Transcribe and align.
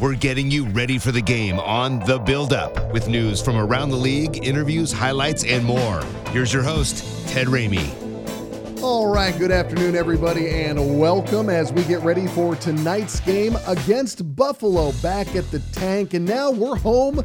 We're 0.00 0.14
getting 0.14 0.48
you 0.48 0.64
ready 0.66 0.96
for 0.96 1.10
the 1.10 1.20
game 1.20 1.58
on 1.58 1.98
The 1.98 2.20
Build 2.20 2.52
Up 2.52 2.92
with 2.92 3.08
news 3.08 3.42
from 3.42 3.56
around 3.56 3.90
the 3.90 3.96
league, 3.96 4.46
interviews, 4.46 4.92
highlights, 4.92 5.42
and 5.42 5.64
more. 5.64 6.00
Here's 6.30 6.52
your 6.52 6.62
host, 6.62 7.28
Ted 7.28 7.48
Ramey. 7.48 8.80
All 8.80 9.12
right, 9.12 9.36
good 9.36 9.50
afternoon, 9.50 9.96
everybody, 9.96 10.50
and 10.50 11.00
welcome 11.00 11.50
as 11.50 11.72
we 11.72 11.82
get 11.82 12.00
ready 12.02 12.28
for 12.28 12.54
tonight's 12.54 13.18
game 13.18 13.56
against 13.66 14.36
Buffalo 14.36 14.92
back 15.02 15.34
at 15.34 15.50
the 15.50 15.58
tank. 15.72 16.14
And 16.14 16.24
now 16.24 16.52
we're 16.52 16.76
home 16.76 17.24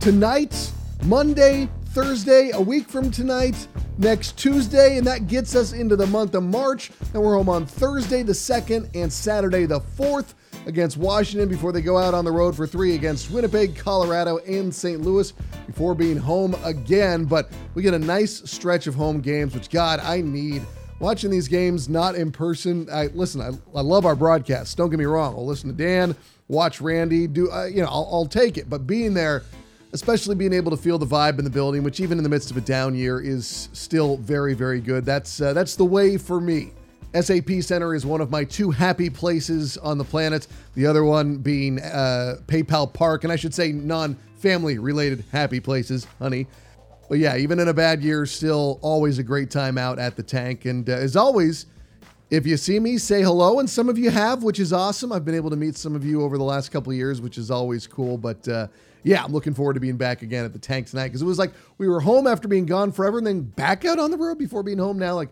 tonight, 0.00 0.72
Monday, 1.04 1.68
Thursday, 1.88 2.52
a 2.54 2.60
week 2.60 2.88
from 2.88 3.10
tonight, 3.10 3.68
next 3.98 4.38
Tuesday, 4.38 4.96
and 4.96 5.06
that 5.06 5.26
gets 5.26 5.54
us 5.54 5.74
into 5.74 5.94
the 5.94 6.06
month 6.06 6.34
of 6.34 6.42
March. 6.42 6.90
And 7.12 7.22
we're 7.22 7.34
home 7.34 7.50
on 7.50 7.66
Thursday 7.66 8.22
the 8.22 8.32
2nd 8.32 8.88
and 8.94 9.12
Saturday 9.12 9.66
the 9.66 9.80
4th 9.80 10.32
against 10.66 10.96
Washington 10.96 11.48
before 11.48 11.72
they 11.72 11.82
go 11.82 11.98
out 11.98 12.14
on 12.14 12.24
the 12.24 12.32
road 12.32 12.56
for 12.56 12.66
three 12.66 12.94
against 12.94 13.30
Winnipeg, 13.30 13.76
Colorado, 13.76 14.38
and 14.38 14.74
St. 14.74 15.00
Louis 15.00 15.32
before 15.66 15.94
being 15.94 16.16
home 16.16 16.54
again. 16.64 17.24
But 17.24 17.50
we 17.74 17.82
get 17.82 17.94
a 17.94 17.98
nice 17.98 18.42
stretch 18.50 18.86
of 18.86 18.94
home 18.94 19.20
games, 19.20 19.54
which, 19.54 19.70
God, 19.70 20.00
I 20.00 20.20
need. 20.20 20.62
Watching 21.00 21.30
these 21.30 21.48
games 21.48 21.88
not 21.88 22.14
in 22.14 22.30
person, 22.30 22.88
I 22.90 23.06
listen. 23.08 23.40
I, 23.40 23.50
I 23.76 23.82
love 23.82 24.06
our 24.06 24.14
broadcasts. 24.14 24.74
Don't 24.74 24.90
get 24.90 24.98
me 24.98 25.04
wrong. 25.04 25.34
I'll 25.34 25.44
listen 25.44 25.68
to 25.68 25.76
Dan, 25.76 26.14
watch 26.48 26.80
Randy. 26.80 27.26
Do 27.26 27.50
uh, 27.50 27.66
you 27.66 27.82
know? 27.82 27.88
I'll, 27.88 28.08
I'll 28.10 28.26
take 28.26 28.56
it. 28.56 28.70
But 28.70 28.86
being 28.86 29.12
there, 29.12 29.42
especially 29.92 30.34
being 30.34 30.52
able 30.52 30.70
to 30.70 30.76
feel 30.76 30.98
the 30.98 31.06
vibe 31.06 31.38
in 31.38 31.44
the 31.44 31.50
building, 31.50 31.82
which 31.82 32.00
even 32.00 32.16
in 32.18 32.24
the 32.24 32.30
midst 32.30 32.50
of 32.50 32.56
a 32.56 32.60
down 32.60 32.94
year 32.94 33.20
is 33.20 33.68
still 33.72 34.16
very, 34.18 34.54
very 34.54 34.80
good. 34.80 35.04
That's 35.04 35.40
uh, 35.40 35.52
that's 35.52 35.76
the 35.76 35.84
way 35.84 36.16
for 36.16 36.40
me. 36.40 36.72
SAP 37.14 37.50
Center 37.60 37.94
is 37.94 38.04
one 38.04 38.20
of 38.20 38.30
my 38.30 38.44
two 38.44 38.70
happy 38.70 39.08
places 39.08 39.78
on 39.78 39.98
the 39.98 40.04
planet. 40.04 40.46
The 40.74 40.86
other 40.86 41.04
one 41.04 41.38
being 41.38 41.80
uh, 41.80 42.38
PayPal 42.46 42.92
Park, 42.92 43.24
and 43.24 43.32
I 43.32 43.36
should 43.36 43.54
say 43.54 43.72
non 43.72 44.16
family 44.36 44.78
related 44.78 45.24
happy 45.30 45.60
places, 45.60 46.06
honey. 46.18 46.46
But 47.08 47.18
yeah, 47.18 47.36
even 47.36 47.58
in 47.60 47.68
a 47.68 47.74
bad 47.74 48.02
year, 48.02 48.26
still 48.26 48.78
always 48.82 49.18
a 49.18 49.22
great 49.22 49.50
time 49.50 49.78
out 49.78 49.98
at 49.98 50.16
the 50.16 50.22
tank. 50.22 50.64
And 50.64 50.88
uh, 50.88 50.94
as 50.94 51.16
always, 51.16 51.66
if 52.30 52.46
you 52.46 52.56
see 52.56 52.80
me, 52.80 52.98
say 52.98 53.22
hello. 53.22 53.60
And 53.60 53.68
some 53.68 53.88
of 53.88 53.98
you 53.98 54.10
have, 54.10 54.42
which 54.42 54.58
is 54.58 54.72
awesome. 54.72 55.12
I've 55.12 55.24
been 55.24 55.34
able 55.34 55.50
to 55.50 55.56
meet 55.56 55.76
some 55.76 55.94
of 55.94 56.04
you 56.04 56.22
over 56.22 56.36
the 56.38 56.44
last 56.44 56.70
couple 56.70 56.90
of 56.90 56.96
years, 56.96 57.20
which 57.20 57.38
is 57.38 57.50
always 57.50 57.86
cool. 57.86 58.18
But 58.18 58.48
uh, 58.48 58.68
yeah, 59.04 59.22
I'm 59.22 59.32
looking 59.32 59.54
forward 59.54 59.74
to 59.74 59.80
being 59.80 59.96
back 59.96 60.22
again 60.22 60.44
at 60.44 60.52
the 60.52 60.58
tank 60.58 60.88
tonight 60.88 61.08
because 61.08 61.22
it 61.22 61.26
was 61.26 61.38
like 61.38 61.52
we 61.78 61.86
were 61.86 62.00
home 62.00 62.26
after 62.26 62.48
being 62.48 62.66
gone 62.66 62.90
forever 62.90 63.18
and 63.18 63.26
then 63.26 63.42
back 63.42 63.84
out 63.84 63.98
on 63.98 64.10
the 64.10 64.16
road 64.16 64.38
before 64.38 64.62
being 64.62 64.78
home 64.78 64.98
now. 64.98 65.14
Like, 65.14 65.28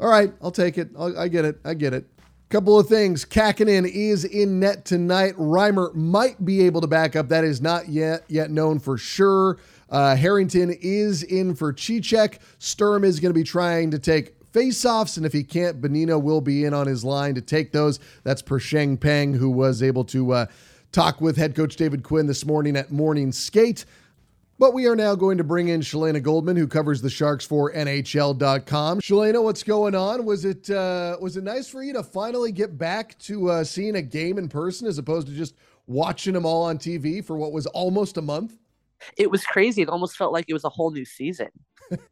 all 0.00 0.08
right, 0.08 0.32
I'll 0.42 0.50
take 0.50 0.78
it. 0.78 0.88
I'll, 0.98 1.16
I 1.18 1.28
get 1.28 1.44
it. 1.44 1.60
I 1.64 1.74
get 1.74 1.92
it. 1.92 2.06
Couple 2.48 2.76
of 2.76 2.88
things. 2.88 3.24
Kähkönen 3.24 3.86
is 3.86 4.24
in 4.24 4.58
net 4.58 4.84
tonight. 4.84 5.34
Reimer 5.34 5.94
might 5.94 6.44
be 6.44 6.62
able 6.62 6.80
to 6.80 6.88
back 6.88 7.14
up. 7.14 7.28
That 7.28 7.44
is 7.44 7.60
not 7.60 7.88
yet 7.88 8.24
yet 8.26 8.50
known 8.50 8.80
for 8.80 8.98
sure. 8.98 9.58
Uh, 9.88 10.16
Harrington 10.16 10.76
is 10.80 11.22
in 11.22 11.54
for 11.54 11.72
Cicek. 11.72 12.38
Sturm 12.58 13.04
is 13.04 13.20
going 13.20 13.30
to 13.30 13.38
be 13.38 13.44
trying 13.44 13.92
to 13.92 14.00
take 14.00 14.34
faceoffs, 14.52 15.16
and 15.16 15.24
if 15.24 15.32
he 15.32 15.44
can't, 15.44 15.80
Bonino 15.80 16.20
will 16.20 16.40
be 16.40 16.64
in 16.64 16.74
on 16.74 16.88
his 16.88 17.04
line 17.04 17.36
to 17.36 17.40
take 17.40 17.70
those. 17.70 18.00
That's 18.24 18.42
per 18.42 18.58
Sheng 18.58 18.96
Peng, 18.96 19.34
who 19.34 19.50
was 19.50 19.80
able 19.82 20.04
to 20.06 20.32
uh, 20.32 20.46
talk 20.90 21.20
with 21.20 21.36
head 21.36 21.54
coach 21.54 21.76
David 21.76 22.02
Quinn 22.02 22.26
this 22.26 22.44
morning 22.44 22.76
at 22.76 22.90
Morning 22.90 23.30
Skate. 23.30 23.84
But 24.60 24.74
we 24.74 24.86
are 24.86 24.94
now 24.94 25.14
going 25.14 25.38
to 25.38 25.44
bring 25.44 25.68
in 25.68 25.80
Shalana 25.80 26.22
Goldman, 26.22 26.54
who 26.54 26.66
covers 26.66 27.00
the 27.00 27.08
Sharks 27.08 27.46
for 27.46 27.72
NHL.com. 27.72 29.00
Shalana, 29.00 29.42
what's 29.42 29.62
going 29.62 29.94
on? 29.94 30.26
Was 30.26 30.44
it 30.44 30.68
uh, 30.68 31.16
was 31.18 31.38
it 31.38 31.44
nice 31.44 31.66
for 31.66 31.82
you 31.82 31.94
to 31.94 32.02
finally 32.02 32.52
get 32.52 32.76
back 32.76 33.18
to 33.20 33.48
uh, 33.48 33.64
seeing 33.64 33.96
a 33.96 34.02
game 34.02 34.36
in 34.36 34.50
person 34.50 34.86
as 34.86 34.98
opposed 34.98 35.28
to 35.28 35.32
just 35.32 35.54
watching 35.86 36.34
them 36.34 36.44
all 36.44 36.62
on 36.62 36.76
TV 36.76 37.24
for 37.24 37.38
what 37.38 37.52
was 37.52 37.64
almost 37.68 38.18
a 38.18 38.20
month? 38.20 38.58
It 39.16 39.30
was 39.30 39.42
crazy. 39.44 39.80
It 39.80 39.88
almost 39.88 40.18
felt 40.18 40.30
like 40.30 40.44
it 40.46 40.52
was 40.52 40.64
a 40.64 40.68
whole 40.68 40.90
new 40.90 41.06
season, 41.06 41.48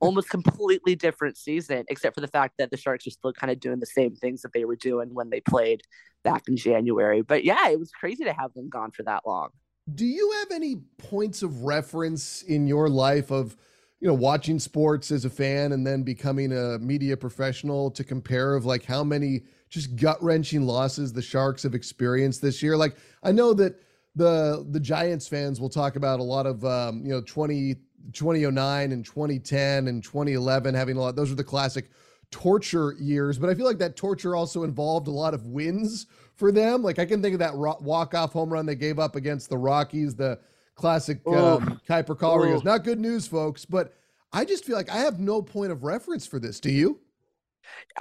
almost 0.01 0.31
completely 0.31 0.95
different 0.95 1.37
season, 1.37 1.85
except 1.91 2.15
for 2.15 2.23
the 2.23 2.29
fact 2.29 2.55
that 2.57 2.71
the 2.71 2.79
Sharks 2.79 3.07
are 3.07 3.11
still 3.11 3.35
kind 3.35 3.51
of 3.51 3.61
doing 3.61 3.79
the 3.79 3.85
same 3.85 4.17
things 4.17 4.41
that 4.41 4.55
they 4.55 4.65
were 4.65 4.77
doing 4.77 5.13
when 5.13 5.29
they 5.29 5.41
played 5.43 5.83
back 6.25 6.45
in 6.49 6.57
January. 6.57 7.21
But 7.21 7.45
yeah, 7.45 7.69
it 7.69 7.79
was 7.79 7.91
crazy 7.91 8.25
to 8.25 8.33
have 8.33 8.55
them 8.55 8.71
gone 8.71 8.93
for 8.93 9.03
that 9.03 9.25
long. 9.27 9.51
Do 9.95 10.05
you 10.05 10.31
have 10.41 10.51
any 10.51 10.77
points 10.99 11.43
of 11.43 11.63
reference 11.63 12.43
in 12.43 12.67
your 12.67 12.89
life 12.89 13.31
of, 13.31 13.57
you 14.01 14.09
know, 14.09 14.15
watching 14.15 14.59
sports 14.59 15.11
as 15.11 15.25
a 15.25 15.31
fan 15.31 15.73
and 15.73 15.87
then 15.87 16.03
becoming 16.03 16.53
a 16.53 16.79
media 16.79 17.17
professional 17.17 17.91
to 17.93 18.05
compare 18.05 18.55
of 18.55 18.65
like 18.65 18.85
how 18.85 19.03
many 19.03 19.43
just 19.69 19.97
gut 19.97 20.23
wrenching 20.23 20.63
losses 20.63 21.13
the 21.13 21.23
Sharks 21.23 21.63
have 21.63 21.75
experienced 21.75 22.43
this 22.43 22.63
year? 22.63 22.77
Like, 22.77 22.97
I 23.23 23.33
know 23.33 23.55
that 23.55 23.81
the 24.15 24.67
the 24.71 24.81
Giants 24.81 25.29
fans 25.29 25.61
will 25.61 25.69
talk 25.69 25.97
about 25.97 26.21
a 26.21 26.23
lot 26.25 26.47
of 26.47 26.65
um, 26.65 27.03
you 27.05 27.11
know 27.11 27.23
20 27.23 27.77
2009 28.13 28.93
and 28.93 29.05
2010 29.05 29.89
and 29.89 30.03
2011 30.03 30.75
having 30.75 30.97
a 30.97 31.01
lot 31.01 31.15
those 31.15 31.31
are 31.31 31.35
the 31.35 31.45
classic 31.45 31.91
torture 32.31 32.95
years 32.99 33.39
but 33.39 33.49
I 33.49 33.55
feel 33.55 33.65
like 33.65 33.79
that 33.79 33.97
torture 33.97 34.37
also 34.37 34.63
involved 34.63 35.09
a 35.09 35.11
lot 35.11 35.33
of 35.33 35.47
wins 35.47 36.07
for 36.39 36.53
them. 36.53 36.83
Like 36.83 36.99
I 36.99 37.05
can 37.05 37.21
think 37.21 37.35
of 37.35 37.41
that 37.41 37.55
ro- 37.55 37.79
walk-off 37.81 38.33
home 38.33 38.53
run 38.53 38.65
they 38.65 38.77
gave 38.77 38.99
up 38.99 39.17
against 39.17 39.51
the 39.51 39.59
Rockies, 39.59 40.15
the 40.15 40.39
classic 40.77 41.21
um, 41.27 41.81
Kuiper 41.87 42.17
call 42.17 42.39
goes, 42.39 42.65
not 42.65 42.85
good 42.85 43.01
news, 43.01 43.27
folks. 43.27 43.65
But 43.65 43.95
I 44.33 44.45
just 44.45 44.65
feel 44.65 44.77
like 44.77 44.89
I 44.89 44.99
have 44.99 45.19
no 45.19 45.43
point 45.43 45.73
of 45.73 45.83
reference 45.83 46.27
for 46.27 46.39
this. 46.39 46.61
Do 46.61 46.71
you? 46.71 47.01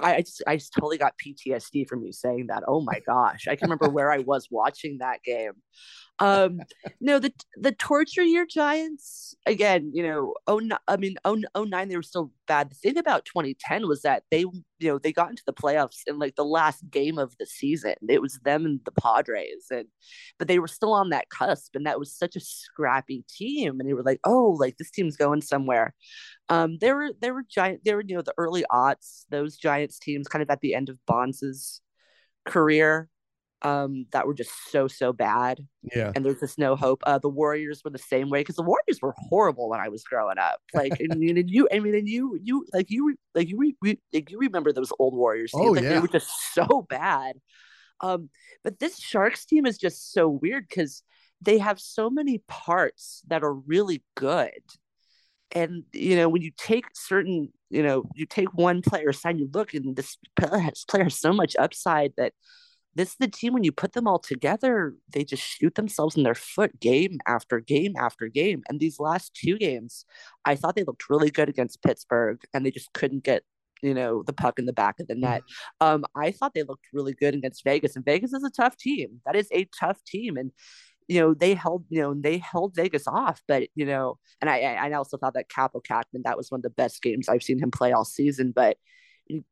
I, 0.00 0.14
I 0.14 0.20
just 0.20 0.42
I 0.46 0.56
just 0.56 0.72
totally 0.72 0.96
got 0.96 1.14
PTSD 1.18 1.88
from 1.88 2.02
you 2.04 2.12
saying 2.12 2.46
that. 2.46 2.62
Oh 2.66 2.80
my 2.80 3.00
gosh. 3.04 3.48
I 3.48 3.56
can 3.56 3.66
remember 3.66 3.88
where 3.88 4.10
I 4.10 4.18
was 4.18 4.48
watching 4.50 4.98
that 4.98 5.22
game 5.24 5.52
um 6.20 6.60
no 7.00 7.18
the 7.18 7.32
the 7.56 7.72
torture 7.72 8.24
year 8.24 8.46
giants 8.46 9.34
again 9.46 9.90
you 9.94 10.02
know 10.02 10.34
oh 10.46 10.60
i 10.88 10.96
mean 10.96 11.16
oh, 11.24 11.40
oh 11.54 11.64
nine 11.64 11.88
they 11.88 11.96
were 11.96 12.02
still 12.02 12.32
bad. 12.48 12.70
The 12.70 12.74
thing 12.74 12.98
about 12.98 13.24
2010 13.26 13.86
was 13.86 14.02
that 14.02 14.24
they 14.30 14.40
you 14.40 14.64
know 14.80 14.98
they 14.98 15.12
got 15.12 15.30
into 15.30 15.44
the 15.46 15.52
playoffs 15.52 16.00
in 16.06 16.18
like 16.18 16.34
the 16.34 16.44
last 16.44 16.82
game 16.90 17.18
of 17.18 17.36
the 17.38 17.46
season. 17.46 17.94
It 18.08 18.20
was 18.20 18.40
them 18.42 18.66
and 18.66 18.80
the 18.84 18.90
padres 18.90 19.66
and 19.70 19.86
but 20.38 20.48
they 20.48 20.58
were 20.58 20.66
still 20.66 20.92
on 20.92 21.10
that 21.10 21.28
cusp 21.28 21.76
and 21.76 21.86
that 21.86 22.00
was 22.00 22.12
such 22.12 22.34
a 22.34 22.40
scrappy 22.40 23.24
team 23.28 23.78
and 23.78 23.88
they 23.88 23.94
were 23.94 24.02
like 24.02 24.20
oh 24.24 24.56
like 24.58 24.78
this 24.78 24.90
team's 24.90 25.16
going 25.16 25.42
somewhere. 25.42 25.94
Um 26.48 26.78
they 26.80 26.92
were 26.92 27.10
they 27.20 27.30
were 27.30 27.44
giant 27.48 27.84
they 27.84 27.94
were 27.94 28.02
you 28.04 28.16
know 28.16 28.22
the 28.22 28.34
early 28.38 28.64
aughts 28.72 29.24
those 29.30 29.56
giants 29.56 29.98
teams 29.98 30.26
kind 30.26 30.42
of 30.42 30.50
at 30.50 30.60
the 30.60 30.74
end 30.74 30.88
of 30.88 30.98
bonds's 31.06 31.80
career 32.46 33.08
um 33.62 34.06
that 34.12 34.26
were 34.26 34.34
just 34.34 34.52
so 34.70 34.86
so 34.86 35.12
bad 35.12 35.66
yeah. 35.94 36.12
and 36.14 36.24
there's 36.24 36.40
just 36.40 36.58
no 36.58 36.76
hope. 36.76 37.02
Uh 37.04 37.18
the 37.18 37.28
warriors 37.28 37.82
were 37.84 37.90
the 37.90 37.98
same 37.98 38.30
way 38.30 38.40
because 38.40 38.56
the 38.56 38.62
warriors 38.62 39.00
were 39.02 39.14
horrible 39.16 39.68
when 39.68 39.80
i 39.80 39.88
was 39.88 40.04
growing 40.04 40.38
up. 40.38 40.60
Like 40.74 40.98
and, 41.00 41.12
and 41.12 41.50
you 41.50 41.68
i 41.72 41.78
mean 41.78 41.94
and 41.94 42.08
you 42.08 42.38
you 42.42 42.66
like 42.72 42.90
you 42.90 43.16
like 43.34 43.48
you 43.48 43.58
re, 43.58 43.98
like 44.12 44.30
you 44.30 44.38
remember 44.38 44.72
those 44.72 44.92
old 44.98 45.14
warriors 45.14 45.50
teams. 45.52 45.66
oh 45.66 45.72
like, 45.72 45.82
yeah. 45.82 45.94
they 45.94 45.98
were 46.00 46.08
just 46.08 46.30
so 46.54 46.86
bad. 46.88 47.36
Um 48.00 48.30
but 48.62 48.78
this 48.78 48.98
sharks 48.98 49.44
team 49.44 49.66
is 49.66 49.78
just 49.78 50.12
so 50.12 50.28
weird 50.28 50.66
because 50.68 51.02
they 51.40 51.58
have 51.58 51.80
so 51.80 52.10
many 52.10 52.42
parts 52.48 53.22
that 53.28 53.42
are 53.42 53.54
really 53.54 54.02
good. 54.16 54.50
And 55.52 55.84
you 55.92 56.14
know 56.14 56.28
when 56.28 56.42
you 56.42 56.52
take 56.56 56.84
certain 56.94 57.52
you 57.70 57.82
know 57.82 58.04
you 58.14 58.26
take 58.26 58.52
one 58.54 58.82
player 58.82 59.08
aside 59.08 59.38
you 59.38 59.48
look 59.52 59.74
and 59.74 59.96
this 59.96 60.16
player 60.36 60.58
has, 60.58 60.84
player 60.86 61.04
has 61.04 61.18
so 61.18 61.32
much 61.32 61.56
upside 61.58 62.12
that 62.16 62.34
this 62.94 63.10
is 63.10 63.16
the 63.20 63.28
team 63.28 63.52
when 63.52 63.64
you 63.64 63.72
put 63.72 63.92
them 63.92 64.08
all 64.08 64.18
together, 64.18 64.94
they 65.12 65.24
just 65.24 65.42
shoot 65.42 65.74
themselves 65.74 66.16
in 66.16 66.22
their 66.22 66.34
foot 66.34 66.80
game 66.80 67.18
after 67.26 67.60
game 67.60 67.94
after 67.96 68.28
game. 68.28 68.62
And 68.68 68.80
these 68.80 68.98
last 68.98 69.34
two 69.34 69.56
games, 69.58 70.04
I 70.44 70.56
thought 70.56 70.74
they 70.74 70.84
looked 70.84 71.08
really 71.08 71.30
good 71.30 71.48
against 71.48 71.82
Pittsburgh 71.82 72.40
and 72.52 72.64
they 72.66 72.70
just 72.70 72.92
couldn't 72.92 73.24
get 73.24 73.42
you 73.82 73.94
know 73.94 74.22
the 74.22 74.32
puck 74.32 74.58
in 74.58 74.66
the 74.66 74.72
back 74.72 75.00
of 75.00 75.06
the 75.06 75.14
net. 75.14 75.42
Um, 75.80 76.04
I 76.16 76.32
thought 76.32 76.54
they 76.54 76.62
looked 76.62 76.86
really 76.92 77.14
good 77.14 77.34
against 77.34 77.64
Vegas, 77.64 77.96
and 77.96 78.04
Vegas 78.04 78.32
is 78.32 78.44
a 78.44 78.50
tough 78.50 78.76
team. 78.76 79.20
That 79.26 79.36
is 79.36 79.48
a 79.52 79.68
tough 79.78 80.02
team, 80.04 80.36
and 80.36 80.52
you 81.06 81.20
know 81.20 81.34
they 81.34 81.54
held 81.54 81.84
you 81.88 82.00
know 82.00 82.14
they 82.14 82.38
held 82.38 82.74
Vegas 82.74 83.06
off. 83.06 83.42
But 83.48 83.68
you 83.74 83.86
know, 83.86 84.18
and 84.40 84.50
I 84.50 84.60
I 84.60 84.92
also 84.92 85.16
thought 85.16 85.34
that 85.34 85.48
Kaapo 85.48 85.82
Kähkönen 85.82 86.24
that 86.24 86.36
was 86.36 86.50
one 86.50 86.58
of 86.58 86.62
the 86.62 86.70
best 86.70 87.02
games 87.02 87.28
I've 87.28 87.42
seen 87.42 87.58
him 87.58 87.70
play 87.70 87.92
all 87.92 88.04
season. 88.04 88.52
But 88.54 88.78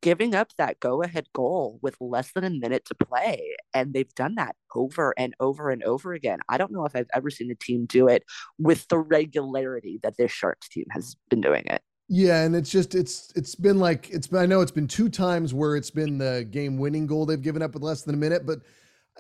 giving 0.01 0.35
up 0.35 0.53
that 0.59 0.81
go 0.81 1.03
ahead 1.03 1.27
goal 1.33 1.79
with 1.83 1.97
less 2.01 2.33
than 2.33 2.45
a 2.45 2.51
minute 2.51 2.85
to 2.87 2.95
play. 2.95 3.57
And 3.75 3.93
they've 3.93 4.15
done 4.15 4.37
that 4.37 4.57
over 4.75 5.15
and 5.17 5.35
over 5.41 5.71
and 5.71 5.83
over 5.83 6.13
again. 6.13 6.39
I 6.49 6.59
don't 6.59 6.73
know 6.73 6.85
if 6.85 6.95
I've 6.95 7.09
ever 7.15 7.31
seen 7.31 7.51
a 7.51 7.55
team 7.55 7.87
do 7.87 8.09
it 8.09 8.25
with 8.59 8.89
the 8.89 8.99
regularity 8.99 10.01
that 10.03 10.17
this 10.17 10.33
Sharks 10.33 10.69
team 10.69 10.87
has 10.91 11.17
been 11.29 11.41
doing 11.41 11.65
it. 11.67 11.83
Yeah, 12.09 12.45
and 12.45 12.55
it's 12.55 12.71
just 12.71 12.95
it's 12.95 13.33
it's 13.35 13.57
been 13.57 13.81
like 13.81 14.09
it's 14.11 14.29
been 14.29 14.41
I 14.41 14.47
know 14.47 14.61
it's 14.61 14.71
been 14.71 14.87
two 14.87 15.09
times 15.09 15.53
where 15.53 15.75
it's 15.75 15.91
been 15.91 16.19
the 16.19 16.47
game 16.49 16.79
winning 16.79 17.07
goal 17.07 17.27
they've 17.27 17.43
given 17.43 17.63
up 17.63 17.75
with 17.75 17.83
less 17.83 18.03
than 18.03 18.15
a 18.15 18.19
minute, 18.19 18.47
but 18.47 18.61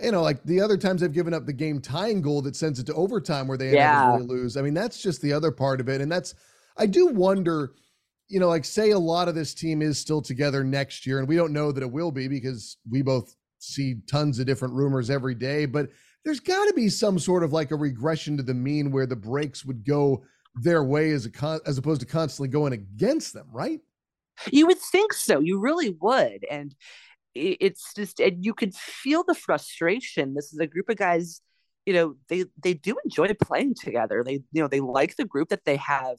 you 0.00 0.12
know, 0.12 0.22
like 0.22 0.42
the 0.44 0.60
other 0.60 0.76
times 0.76 1.00
they've 1.00 1.12
given 1.12 1.34
up 1.34 1.46
the 1.46 1.52
game 1.52 1.80
tying 1.80 2.20
goal 2.20 2.42
that 2.42 2.54
sends 2.54 2.78
it 2.78 2.86
to 2.86 2.94
overtime 2.94 3.48
where 3.48 3.58
they 3.58 3.72
yeah. 3.72 4.04
inevitably 4.04 4.36
lose. 4.36 4.56
I 4.56 4.62
mean, 4.62 4.74
that's 4.74 5.02
just 5.02 5.22
the 5.22 5.32
other 5.32 5.50
part 5.50 5.80
of 5.80 5.88
it. 5.88 6.00
And 6.00 6.12
that's 6.12 6.34
I 6.76 6.86
do 6.86 7.06
wonder 7.06 7.72
you 8.28 8.40
know, 8.40 8.48
like 8.48 8.64
say 8.64 8.90
a 8.90 8.98
lot 8.98 9.28
of 9.28 9.34
this 9.34 9.54
team 9.54 9.82
is 9.82 9.98
still 9.98 10.20
together 10.20 10.64
next 10.64 11.06
year, 11.06 11.18
and 11.18 11.28
we 11.28 11.36
don't 11.36 11.52
know 11.52 11.72
that 11.72 11.82
it 11.82 11.90
will 11.90 12.10
be 12.10 12.28
because 12.28 12.76
we 12.90 13.02
both 13.02 13.34
see 13.58 13.96
tons 14.10 14.38
of 14.38 14.46
different 14.46 14.74
rumors 14.74 15.10
every 15.10 15.34
day, 15.34 15.66
but 15.66 15.90
there's 16.24 16.40
got 16.40 16.66
to 16.66 16.74
be 16.74 16.88
some 16.88 17.18
sort 17.18 17.44
of 17.44 17.52
like 17.52 17.70
a 17.70 17.76
regression 17.76 18.36
to 18.36 18.42
the 18.42 18.54
mean 18.54 18.90
where 18.90 19.06
the 19.06 19.16
breaks 19.16 19.64
would 19.64 19.84
go 19.84 20.24
their 20.56 20.82
way 20.82 21.12
as 21.12 21.26
a 21.26 21.30
con- 21.30 21.60
as 21.66 21.78
opposed 21.78 22.00
to 22.00 22.06
constantly 22.06 22.48
going 22.48 22.72
against 22.72 23.32
them, 23.32 23.46
right? 23.52 23.80
You 24.50 24.66
would 24.66 24.78
think 24.78 25.12
so. 25.12 25.40
You 25.40 25.60
really 25.60 25.96
would, 26.00 26.44
and 26.50 26.74
it's 27.34 27.94
just 27.94 28.18
and 28.18 28.44
you 28.44 28.54
could 28.54 28.74
feel 28.74 29.24
the 29.26 29.34
frustration. 29.34 30.34
This 30.34 30.52
is 30.52 30.58
a 30.58 30.66
group 30.66 30.88
of 30.88 30.96
guys, 30.96 31.40
you 31.84 31.92
know, 31.92 32.16
they 32.28 32.44
they 32.62 32.74
do 32.74 32.96
enjoy 33.04 33.32
playing 33.34 33.74
together. 33.80 34.22
They 34.24 34.42
you 34.52 34.62
know 34.62 34.68
they 34.68 34.80
like 34.80 35.16
the 35.16 35.24
group 35.24 35.50
that 35.50 35.64
they 35.64 35.76
have 35.76 36.16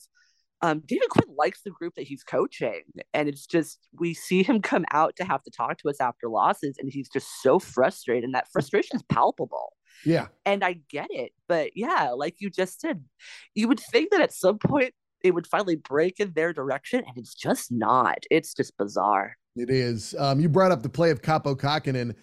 um, 0.62 0.82
David 0.86 1.10
Quinn 1.10 1.36
likes 1.38 1.62
the 1.62 1.72
group 1.72 1.96
that 1.96 2.08
he's 2.08 2.24
coaching. 2.24 2.82
And 3.14 3.30
it's 3.30 3.46
just, 3.46 3.80
we 4.00 4.14
see 4.14 4.44
him 4.44 4.62
come 4.62 4.86
out 4.92 5.16
to 5.18 5.24
have 5.24 5.44
to 5.44 5.52
talk 5.52 5.78
to 5.80 5.90
us 5.90 6.02
after 6.02 6.30
losses, 6.30 6.78
and 6.80 6.90
he's 6.92 7.10
just 7.10 7.42
so 7.42 7.60
frustrated. 7.60 8.24
And 8.24 8.34
that 8.34 8.52
frustration 8.52 8.96
is 8.96 9.04
palpable. 9.04 9.74
Yeah. 10.06 10.28
And 10.46 10.64
I 10.64 10.80
get 10.90 11.08
it. 11.10 11.32
But 11.48 11.72
yeah, 11.76 12.12
like 12.16 12.36
you 12.40 12.50
just 12.50 12.82
said, 12.82 13.04
you 13.56 13.68
would 13.68 13.80
think 13.80 14.12
that 14.12 14.22
at 14.22 14.34
some 14.34 14.58
point 14.60 14.94
it 15.24 15.32
would 15.32 15.48
finally 15.48 15.76
break 15.76 16.20
in 16.20 16.32
their 16.34 16.54
direction, 16.54 17.04
and 17.08 17.18
it's 17.18 17.34
just 17.34 17.72
not. 17.72 18.20
It's 18.30 18.54
just 18.54 18.78
bizarre. 18.78 19.36
It 19.56 19.70
is. 19.70 20.14
Um, 20.20 20.40
you 20.40 20.50
brought 20.50 20.72
up 20.72 20.84
the 20.84 20.90
play 20.90 21.10
of 21.10 21.22
Kaapo 21.22 21.56
Kähkönen. 21.56 22.14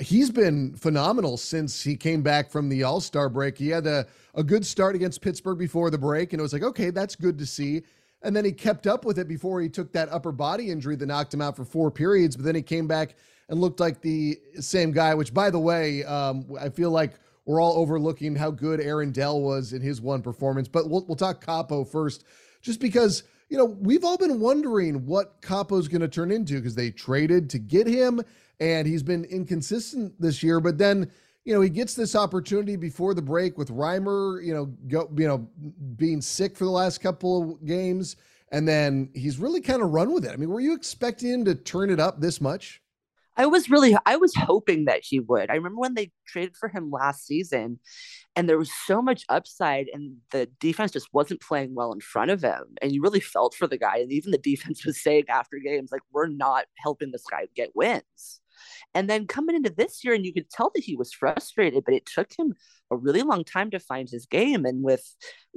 He's 0.00 0.30
been 0.30 0.74
phenomenal 0.74 1.36
since 1.36 1.82
he 1.82 1.96
came 1.96 2.22
back 2.22 2.50
from 2.50 2.68
the 2.68 2.82
All 2.82 3.00
Star 3.00 3.28
break. 3.28 3.56
He 3.58 3.68
had 3.68 3.86
a, 3.86 4.06
a 4.34 4.42
good 4.42 4.64
start 4.64 4.94
against 4.94 5.20
Pittsburgh 5.20 5.58
before 5.58 5.90
the 5.90 5.98
break, 5.98 6.32
and 6.32 6.40
it 6.40 6.42
was 6.42 6.52
like, 6.52 6.62
okay, 6.62 6.90
that's 6.90 7.16
good 7.16 7.38
to 7.38 7.46
see. 7.46 7.82
And 8.22 8.34
then 8.34 8.44
he 8.44 8.52
kept 8.52 8.86
up 8.86 9.04
with 9.04 9.18
it 9.18 9.28
before 9.28 9.60
he 9.60 9.68
took 9.68 9.92
that 9.92 10.08
upper 10.10 10.32
body 10.32 10.70
injury 10.70 10.96
that 10.96 11.06
knocked 11.06 11.32
him 11.32 11.40
out 11.40 11.56
for 11.56 11.64
four 11.64 11.90
periods. 11.90 12.36
But 12.36 12.44
then 12.44 12.54
he 12.54 12.62
came 12.62 12.86
back 12.86 13.14
and 13.48 13.60
looked 13.60 13.80
like 13.80 14.00
the 14.00 14.38
same 14.58 14.90
guy, 14.90 15.14
which, 15.14 15.32
by 15.32 15.50
the 15.50 15.58
way, 15.58 16.02
um, 16.04 16.46
I 16.60 16.68
feel 16.68 16.90
like 16.90 17.12
we're 17.44 17.60
all 17.60 17.76
overlooking 17.76 18.34
how 18.34 18.50
good 18.50 18.80
Aaron 18.80 19.12
Dell 19.12 19.40
was 19.40 19.72
in 19.72 19.80
his 19.80 20.00
one 20.00 20.22
performance. 20.22 20.66
But 20.66 20.90
we'll, 20.90 21.04
we'll 21.06 21.16
talk 21.16 21.44
Kaapo 21.44 21.88
first, 21.88 22.24
just 22.60 22.80
because, 22.80 23.22
you 23.48 23.56
know, 23.56 23.64
we've 23.64 24.04
all 24.04 24.16
been 24.16 24.40
wondering 24.40 25.06
what 25.06 25.40
Kaapo's 25.42 25.86
going 25.86 26.00
to 26.00 26.08
turn 26.08 26.32
into 26.32 26.54
because 26.54 26.74
they 26.74 26.90
traded 26.90 27.48
to 27.50 27.58
get 27.58 27.86
him 27.86 28.20
and 28.60 28.86
he's 28.86 29.02
been 29.02 29.24
inconsistent 29.24 30.20
this 30.20 30.42
year. 30.42 30.60
But 30.60 30.78
then, 30.78 31.10
you 31.44 31.54
know, 31.54 31.60
he 31.60 31.70
gets 31.70 31.94
this 31.94 32.16
opportunity 32.16 32.76
before 32.76 33.14
the 33.14 33.22
break 33.22 33.56
with 33.56 33.70
Reimer, 33.70 34.44
you 34.44 34.54
know, 34.54 34.66
go, 34.88 35.10
you 35.16 35.28
know, 35.28 35.48
being 35.96 36.20
sick 36.20 36.56
for 36.56 36.64
the 36.64 36.70
last 36.70 36.98
couple 36.98 37.52
of 37.52 37.66
games, 37.66 38.16
and 38.50 38.66
then 38.66 39.10
he's 39.14 39.38
really 39.38 39.60
kind 39.60 39.82
of 39.82 39.90
run 39.90 40.12
with 40.12 40.24
it. 40.24 40.32
I 40.32 40.36
mean, 40.36 40.50
were 40.50 40.60
you 40.60 40.74
expecting 40.74 41.30
him 41.30 41.44
to 41.44 41.54
turn 41.54 41.90
it 41.90 42.00
up 42.00 42.20
this 42.20 42.40
much? 42.40 42.80
I 43.38 43.44
was 43.46 43.68
really, 43.68 43.94
I 44.06 44.16
was 44.16 44.34
hoping 44.34 44.86
that 44.86 45.02
he 45.04 45.20
would. 45.20 45.50
I 45.50 45.56
remember 45.56 45.80
when 45.80 45.94
they 45.94 46.10
traded 46.26 46.56
for 46.56 46.70
him 46.70 46.90
last 46.90 47.26
season, 47.26 47.78
and 48.34 48.48
there 48.48 48.56
was 48.56 48.70
so 48.86 49.02
much 49.02 49.24
upside, 49.28 49.88
and 49.92 50.16
the 50.30 50.48
defense 50.58 50.92
just 50.92 51.12
wasn't 51.12 51.42
playing 51.42 51.74
well 51.74 51.92
in 51.92 52.00
front 52.00 52.30
of 52.30 52.40
him, 52.40 52.64
and 52.80 52.92
you 52.92 53.02
really 53.02 53.20
felt 53.20 53.54
for 53.54 53.66
the 53.66 53.76
guy. 53.76 53.98
And 53.98 54.10
even 54.10 54.30
the 54.30 54.38
defense 54.38 54.86
was 54.86 55.02
saying 55.02 55.24
after 55.28 55.58
games, 55.58 55.90
like, 55.92 56.00
"We're 56.12 56.28
not 56.28 56.64
helping 56.78 57.12
this 57.12 57.24
guy 57.30 57.46
get 57.54 57.76
wins." 57.76 58.40
And 58.94 59.08
then 59.08 59.26
coming 59.26 59.56
into 59.56 59.70
this 59.70 60.04
year, 60.04 60.14
and 60.14 60.24
you 60.24 60.32
could 60.32 60.50
tell 60.50 60.70
that 60.74 60.84
he 60.84 60.96
was 60.96 61.12
frustrated, 61.12 61.84
but 61.84 61.94
it 61.94 62.06
took 62.06 62.32
him 62.38 62.54
a 62.90 62.96
really 62.96 63.22
long 63.22 63.44
time 63.44 63.70
to 63.70 63.80
find 63.80 64.08
his 64.08 64.26
game. 64.26 64.64
And 64.64 64.82
with 64.82 65.04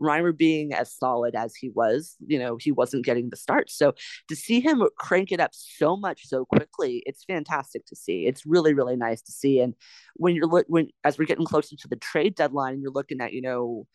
Reimer 0.01 0.35
being 0.35 0.73
as 0.73 0.93
solid 0.93 1.35
as 1.35 1.55
he 1.55 1.69
was, 1.69 2.15
you 2.25 2.39
know, 2.39 2.57
he 2.59 2.71
wasn't 2.71 3.05
getting 3.05 3.29
the 3.29 3.37
start. 3.37 3.69
So 3.69 3.93
to 4.27 4.35
see 4.35 4.59
him 4.59 4.83
crank 4.97 5.31
it 5.31 5.39
up 5.39 5.51
so 5.53 5.95
much 5.95 6.25
so 6.25 6.45
quickly, 6.45 7.03
it's 7.05 7.23
fantastic 7.23 7.85
to 7.87 7.95
see. 7.95 8.25
It's 8.25 8.45
really, 8.45 8.73
really 8.73 8.95
nice 8.95 9.21
to 9.23 9.31
see. 9.31 9.59
And 9.59 9.75
when 10.15 10.35
you're 10.35 10.47
look 10.47 10.65
when 10.67 10.89
as 11.03 11.17
we're 11.17 11.25
getting 11.25 11.45
closer 11.45 11.75
to 11.75 11.87
the 11.87 11.95
trade 11.95 12.35
deadline, 12.35 12.73
and 12.73 12.81
you're 12.81 12.91
looking 12.91 13.21
at, 13.21 13.33
you 13.33 13.41
know, 13.41 13.85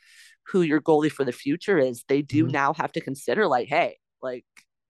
who 0.46 0.62
your 0.62 0.80
goalie 0.80 1.10
for 1.10 1.24
the 1.24 1.32
future 1.32 1.78
is, 1.78 2.04
they 2.08 2.22
do 2.22 2.44
mm-hmm. 2.44 2.52
now 2.52 2.72
have 2.74 2.92
to 2.92 3.00
consider 3.00 3.46
like, 3.46 3.68
hey, 3.68 3.98
like, 4.22 4.44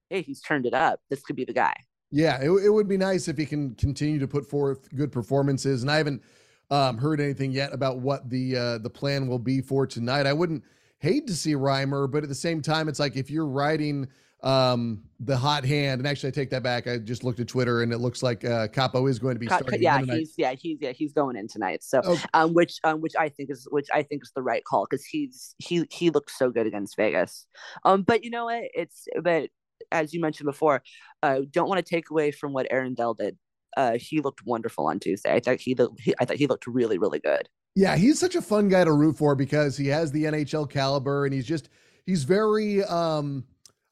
hey, 0.09 0.21
he's 0.21 0.41
turned 0.41 0.65
it 0.65 0.73
up. 0.73 0.99
This 1.09 1.21
could 1.21 1.35
be 1.35 1.45
the 1.45 1.53
guy. 1.53 1.75
Yeah, 2.11 2.39
it, 2.41 2.49
it 2.49 2.69
would 2.69 2.87
be 2.87 2.97
nice 2.97 3.27
if 3.27 3.37
he 3.37 3.45
can 3.45 3.75
continue 3.75 4.19
to 4.19 4.27
put 4.27 4.45
forth 4.45 4.93
good 4.95 5.11
performances. 5.11 5.81
And 5.81 5.91
I 5.91 5.97
haven't 5.97 6.21
um, 6.69 6.97
heard 6.97 7.19
anything 7.19 7.51
yet 7.51 7.73
about 7.73 7.99
what 7.99 8.29
the 8.29 8.55
uh, 8.55 8.77
the 8.79 8.89
plan 8.89 9.27
will 9.27 9.39
be 9.39 9.61
for 9.61 9.85
tonight. 9.85 10.25
I 10.25 10.33
wouldn't 10.33 10.63
hate 10.99 11.27
to 11.27 11.35
see 11.35 11.53
Reimer, 11.53 12.09
but 12.09 12.23
at 12.23 12.29
the 12.29 12.35
same 12.35 12.61
time, 12.61 12.87
it's 12.87 12.99
like 12.99 13.15
if 13.15 13.29
you're 13.29 13.47
riding 13.47 14.07
um, 14.45 15.01
the 15.19 15.35
hot 15.35 15.65
hand, 15.65 15.99
and 15.99 16.07
actually 16.07 16.27
I 16.27 16.31
take 16.31 16.51
that 16.51 16.61
back. 16.61 16.87
I 16.87 16.99
just 16.99 17.23
looked 17.23 17.39
at 17.39 17.47
Twitter 17.47 17.81
and 17.81 17.91
it 17.91 17.97
looks 17.97 18.21
like 18.21 18.45
uh, 18.45 18.67
Kaapo 18.67 19.09
is 19.09 19.17
going 19.17 19.35
to 19.35 19.39
be 19.39 19.47
starting. 19.47 19.81
Yeah, 19.81 20.01
he's 20.01 20.33
yeah 20.37 20.53
he's 20.53 20.77
yeah 20.79 20.91
he's 20.91 21.13
going 21.13 21.35
in 21.35 21.47
tonight. 21.47 21.83
So 21.83 21.99
okay. 21.99 22.23
um, 22.33 22.53
which 22.53 22.79
um, 22.83 23.01
which 23.01 23.13
I 23.19 23.29
think 23.29 23.49
is 23.49 23.67
which 23.71 23.87
I 23.93 24.03
think 24.03 24.23
is 24.23 24.31
the 24.35 24.43
right 24.43 24.63
call 24.63 24.85
because 24.89 25.03
he's 25.03 25.55
he 25.57 25.87
he 25.91 26.11
looks 26.11 26.37
so 26.37 26.51
good 26.51 26.67
against 26.67 26.95
Vegas. 26.95 27.47
Um, 27.83 28.03
but 28.03 28.23
you 28.23 28.29
know 28.29 28.45
what? 28.45 28.63
It's 28.73 29.07
but 29.23 29.49
as 29.95 30.13
you 30.13 30.19
mentioned 30.19 30.45
before, 30.45 30.83
uh, 31.23 31.41
don't 31.51 31.69
want 31.69 31.83
to 31.83 31.89
take 31.89 32.09
away 32.09 32.31
from 32.31 32.53
what 32.53 32.67
Aaron 32.69 32.93
Dell 32.93 33.13
did. 33.13 33.37
Uh, 33.75 33.97
he 33.97 34.21
looked 34.21 34.45
wonderful 34.45 34.87
on 34.87 34.99
Tuesday. 34.99 35.33
I 35.33 35.39
thought 35.39 35.59
he, 35.59 35.75
he, 35.99 36.13
I 36.19 36.25
thought 36.25 36.37
he 36.37 36.47
looked 36.47 36.67
really, 36.67 36.97
really 36.97 37.19
good. 37.19 37.49
Yeah, 37.75 37.97
he's 37.97 38.19
such 38.19 38.35
a 38.35 38.41
fun 38.41 38.69
guy 38.69 38.83
to 38.85 38.93
root 38.93 39.17
for 39.17 39.35
because 39.35 39.75
he 39.75 39.87
has 39.87 40.11
the 40.11 40.23
NHL 40.25 40.69
caliber 40.69 41.25
and 41.25 41.33
he's 41.33 41.45
just 41.45 41.69
he's 42.05 42.23
very 42.23 42.83
um 42.85 43.43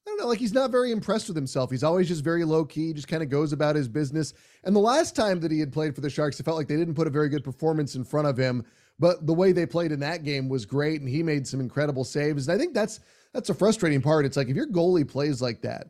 I 0.06 0.10
don't 0.10 0.20
know, 0.20 0.28
like 0.28 0.40
he's 0.40 0.54
not 0.54 0.72
very 0.72 0.92
impressed 0.92 1.28
with 1.28 1.36
himself. 1.36 1.72
He's 1.72 1.84
always 1.84 2.08
just 2.10 2.24
very 2.24 2.44
low 2.44 2.66
key, 2.66 2.94
just 2.94 3.08
kind 3.08 3.24
of 3.24 3.30
goes 3.30 3.54
about 3.54 3.76
his 3.76 3.88
business. 3.88 4.34
And 4.66 4.76
the 4.76 4.80
last 4.80 5.16
time 5.16 5.40
that 5.42 5.52
he 5.52 5.60
had 5.60 5.72
played 5.72 5.96
for 5.96 6.02
the 6.02 6.10
Sharks, 6.10 6.40
it 6.40 6.44
felt 6.44 6.58
like 6.58 6.68
they 6.68 6.76
didn't 6.76 6.96
put 6.96 7.08
a 7.08 7.10
very 7.10 7.30
good 7.30 7.44
performance 7.44 7.96
in 7.96 8.04
front 8.04 8.28
of 8.28 8.38
him. 8.38 8.66
But 9.00 9.26
the 9.26 9.34
way 9.34 9.54
they 9.54 9.66
played 9.66 9.92
in 9.92 10.00
that 10.02 10.24
game 10.24 10.50
was 10.50 10.66
great, 10.66 11.00
and 11.00 11.10
he 11.10 11.24
made 11.24 11.48
some 11.48 11.62
incredible 11.62 12.04
saves. 12.04 12.48
And 12.48 12.56
I 12.56 12.62
think 12.62 12.74
that's 12.74 13.00
that's 13.33 13.49
a 13.49 13.54
frustrating 13.54 14.02
part. 14.02 14.25
It's 14.25 14.37
like 14.37 14.47
if 14.47 14.56
your 14.56 14.68
goalie 14.68 15.07
plays 15.07 15.42
like 15.42 15.61
that, 15.61 15.87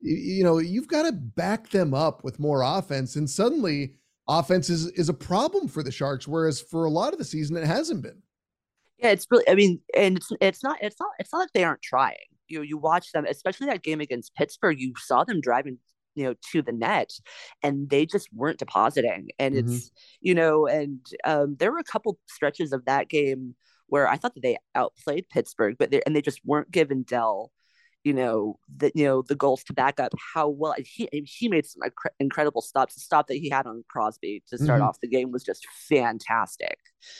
you, 0.00 0.16
you 0.16 0.44
know, 0.44 0.58
you've 0.58 0.88
got 0.88 1.02
to 1.02 1.12
back 1.12 1.70
them 1.70 1.94
up 1.94 2.24
with 2.24 2.38
more 2.38 2.62
offense. 2.62 3.16
And 3.16 3.28
suddenly 3.28 3.94
offense 4.28 4.70
is, 4.70 4.88
is 4.88 5.08
a 5.08 5.14
problem 5.14 5.68
for 5.68 5.82
the 5.82 5.92
Sharks, 5.92 6.28
whereas 6.28 6.60
for 6.60 6.84
a 6.84 6.90
lot 6.90 7.12
of 7.12 7.18
the 7.18 7.24
season 7.24 7.56
it 7.56 7.66
hasn't 7.66 8.02
been. 8.02 8.22
Yeah, 8.98 9.10
it's 9.10 9.26
really 9.30 9.48
I 9.48 9.54
mean, 9.54 9.80
and 9.96 10.18
it's 10.18 10.28
it's 10.40 10.62
not 10.62 10.78
it's 10.80 10.96
not 11.00 11.10
it's 11.18 11.32
not 11.32 11.40
like 11.40 11.52
they 11.54 11.64
aren't 11.64 11.82
trying. 11.82 12.16
You 12.46 12.58
know, 12.58 12.62
you 12.62 12.78
watch 12.78 13.10
them, 13.12 13.24
especially 13.28 13.66
that 13.68 13.82
game 13.82 14.00
against 14.00 14.34
Pittsburgh, 14.34 14.78
you 14.78 14.92
saw 14.96 15.24
them 15.24 15.40
driving 15.40 15.78
you 16.14 16.24
know 16.24 16.34
to 16.52 16.62
the 16.62 16.72
net 16.72 17.10
and 17.62 17.88
they 17.88 18.04
just 18.04 18.28
weren't 18.32 18.58
depositing 18.58 19.30
and 19.38 19.54
mm-hmm. 19.54 19.72
it's 19.72 19.90
you 20.20 20.34
know 20.34 20.66
and 20.66 21.00
um, 21.24 21.56
there 21.58 21.72
were 21.72 21.78
a 21.78 21.84
couple 21.84 22.18
stretches 22.26 22.72
of 22.72 22.84
that 22.84 23.08
game 23.08 23.54
where 23.92 24.08
I 24.08 24.16
thought 24.16 24.32
that 24.36 24.42
they 24.42 24.56
outplayed 24.74 25.28
Pittsburgh, 25.28 25.76
but 25.78 25.90
they 25.90 26.00
and 26.06 26.16
they 26.16 26.22
just 26.22 26.40
weren't 26.46 26.70
giving 26.70 27.02
Dell, 27.02 27.52
you 28.04 28.14
know, 28.14 28.58
the 28.74 28.90
you 28.94 29.04
know 29.04 29.20
the 29.20 29.34
goals 29.34 29.64
to 29.64 29.74
back 29.74 30.00
up 30.00 30.14
how 30.34 30.48
well 30.48 30.74
he 30.78 31.10
he 31.12 31.46
made 31.46 31.66
some 31.66 31.82
incredible 32.18 32.62
stops. 32.62 32.94
The 32.94 33.02
stop 33.02 33.26
that 33.26 33.36
he 33.36 33.50
had 33.50 33.66
on 33.66 33.84
Crosby 33.90 34.42
to 34.48 34.56
start 34.56 34.80
mm-hmm. 34.80 34.88
off 34.88 35.00
the 35.02 35.08
game 35.08 35.30
was 35.30 35.44
just 35.44 35.66
fantastic. 35.90 36.78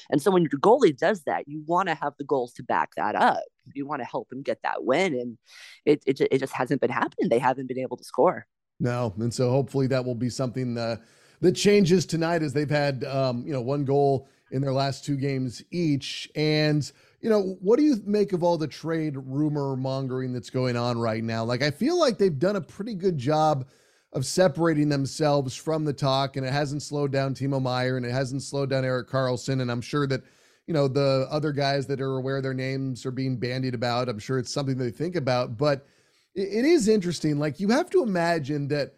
And 0.08 0.22
so 0.22 0.30
when 0.30 0.44
your 0.44 0.60
goalie 0.60 0.96
does 0.96 1.24
that, 1.24 1.46
you 1.46 1.62
want 1.66 1.90
to 1.90 1.94
have 1.94 2.14
the 2.18 2.24
goals 2.24 2.54
to 2.54 2.62
back 2.62 2.94
that 2.96 3.16
up. 3.16 3.42
You 3.74 3.86
want 3.86 4.00
to 4.00 4.06
help 4.06 4.32
him 4.32 4.40
get 4.40 4.60
that 4.62 4.82
win, 4.82 5.12
and 5.12 5.36
it 5.84 6.02
it 6.06 6.22
it 6.22 6.38
just 6.38 6.54
hasn't 6.54 6.80
been 6.80 6.88
happening. 6.88 7.28
They 7.28 7.38
haven't 7.38 7.68
been 7.68 7.80
able 7.80 7.98
to 7.98 8.04
score. 8.04 8.46
No, 8.80 9.12
and 9.18 9.32
so 9.32 9.50
hopefully 9.50 9.88
that 9.88 10.06
will 10.06 10.14
be 10.14 10.30
something 10.30 10.78
uh, 10.78 10.96
that 11.42 11.52
changes 11.52 12.06
tonight 12.06 12.42
as 12.42 12.54
they've 12.54 12.70
had 12.70 13.04
um, 13.04 13.44
you 13.46 13.52
know 13.52 13.60
one 13.60 13.84
goal 13.84 14.26
in 14.52 14.60
their 14.60 14.72
last 14.72 15.04
two 15.04 15.16
games 15.16 15.62
each. 15.70 16.30
And, 16.36 16.90
you 17.20 17.30
know, 17.30 17.56
what 17.60 17.78
do 17.78 17.84
you 17.84 17.96
make 18.04 18.32
of 18.32 18.42
all 18.44 18.58
the 18.58 18.68
trade 18.68 19.16
rumor 19.16 19.76
mongering 19.76 20.32
that's 20.32 20.50
going 20.50 20.76
on 20.76 20.98
right 20.98 21.24
now? 21.24 21.42
Like, 21.42 21.62
I 21.62 21.70
feel 21.70 21.98
like 21.98 22.18
they've 22.18 22.38
done 22.38 22.56
a 22.56 22.60
pretty 22.60 22.94
good 22.94 23.18
job 23.18 23.66
of 24.12 24.26
separating 24.26 24.90
themselves 24.90 25.56
from 25.56 25.84
the 25.84 25.92
talk, 25.92 26.36
and 26.36 26.46
it 26.46 26.52
hasn't 26.52 26.82
slowed 26.82 27.10
down 27.10 27.34
Timo 27.34 27.60
Meier 27.60 27.96
and 27.96 28.04
it 28.04 28.12
hasn't 28.12 28.42
slowed 28.42 28.68
down 28.68 28.84
Erik 28.84 29.08
Karlsson. 29.08 29.62
And 29.62 29.70
I'm 29.70 29.80
sure 29.80 30.06
that, 30.06 30.22
you 30.66 30.74
know, 30.74 30.86
the 30.86 31.26
other 31.30 31.50
guys 31.50 31.86
that 31.86 32.00
are 32.00 32.18
aware 32.18 32.42
their 32.42 32.52
names 32.52 33.06
are 33.06 33.10
being 33.10 33.38
bandied 33.38 33.74
about, 33.74 34.10
I'm 34.10 34.18
sure 34.18 34.38
it's 34.38 34.52
something 34.52 34.76
they 34.76 34.90
think 34.90 35.16
about. 35.16 35.56
But 35.56 35.86
it 36.34 36.64
is 36.64 36.88
interesting. 36.88 37.38
Like, 37.38 37.58
you 37.58 37.68
have 37.68 37.88
to 37.90 38.02
imagine 38.02 38.68
that 38.68 38.94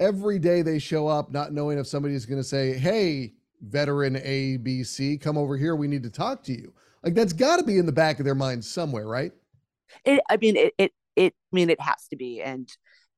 every 0.00 0.40
day 0.40 0.62
they 0.62 0.78
show 0.80 1.06
up 1.06 1.30
not 1.30 1.52
knowing 1.52 1.78
if 1.78 1.86
somebody's 1.86 2.26
going 2.26 2.40
to 2.40 2.46
say, 2.46 2.74
"Hey, 2.74 3.34
veteran 3.60 4.14
ABC, 4.16 5.20
come 5.20 5.38
over 5.38 5.56
here. 5.56 5.76
We 5.76 5.88
need 5.88 6.02
to 6.02 6.10
talk 6.10 6.42
to 6.44 6.52
you." 6.52 6.72
Like 7.02 7.14
that's 7.14 7.32
got 7.32 7.58
to 7.58 7.62
be 7.62 7.78
in 7.78 7.86
the 7.86 7.92
back 7.92 8.18
of 8.18 8.24
their 8.24 8.34
mind 8.34 8.64
somewhere, 8.64 9.06
right? 9.06 9.32
It, 10.04 10.20
I 10.28 10.36
mean, 10.36 10.56
it, 10.56 10.74
it, 10.76 10.92
it, 11.14 11.34
I 11.52 11.54
mean, 11.54 11.70
it 11.70 11.80
has 11.80 12.08
to 12.08 12.16
be. 12.16 12.42
And 12.42 12.68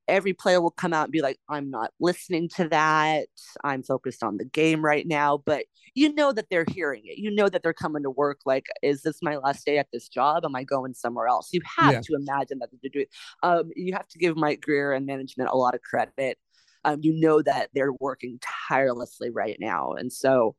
every 0.07 0.33
player 0.33 0.61
will 0.61 0.71
come 0.71 0.93
out 0.93 1.05
and 1.05 1.11
be 1.11 1.21
like, 1.21 1.37
I'm 1.49 1.69
not 1.69 1.91
listening 1.99 2.49
to 2.55 2.67
that. 2.69 3.27
I'm 3.63 3.83
focused 3.83 4.23
on 4.23 4.37
the 4.37 4.45
game 4.45 4.83
right 4.83 5.07
now. 5.07 5.41
But 5.43 5.65
you 5.93 6.13
know 6.13 6.31
that 6.31 6.45
they're 6.49 6.65
hearing 6.69 7.03
it. 7.05 7.17
You 7.17 7.31
know 7.31 7.49
that 7.49 7.63
they're 7.63 7.73
coming 7.73 8.03
to 8.03 8.09
work 8.09 8.39
like, 8.45 8.67
is 8.83 9.01
this 9.01 9.21
my 9.21 9.37
last 9.37 9.65
day 9.65 9.77
at 9.77 9.87
this 9.91 10.07
job? 10.07 10.45
Am 10.45 10.55
I 10.55 10.63
going 10.63 10.93
somewhere 10.93 11.27
else? 11.27 11.49
You 11.51 11.61
have 11.77 11.93
yeah. 11.93 12.01
to 12.01 12.13
imagine 12.15 12.59
that 12.59 12.69
they're 12.81 12.91
doing 12.91 13.05
um, 13.43 13.71
you 13.75 13.93
have 13.93 14.07
to 14.09 14.19
give 14.19 14.37
Mike 14.37 14.61
Grier 14.61 14.93
and 14.93 15.05
management 15.05 15.49
a 15.51 15.57
lot 15.57 15.75
of 15.75 15.81
credit. 15.81 16.37
Um, 16.85 16.99
you 17.01 17.13
know 17.13 17.41
that 17.41 17.69
they're 17.73 17.93
working 17.99 18.39
tirelessly 18.69 19.29
right 19.29 19.57
now. 19.59 19.93
And 19.93 20.11
so 20.11 20.55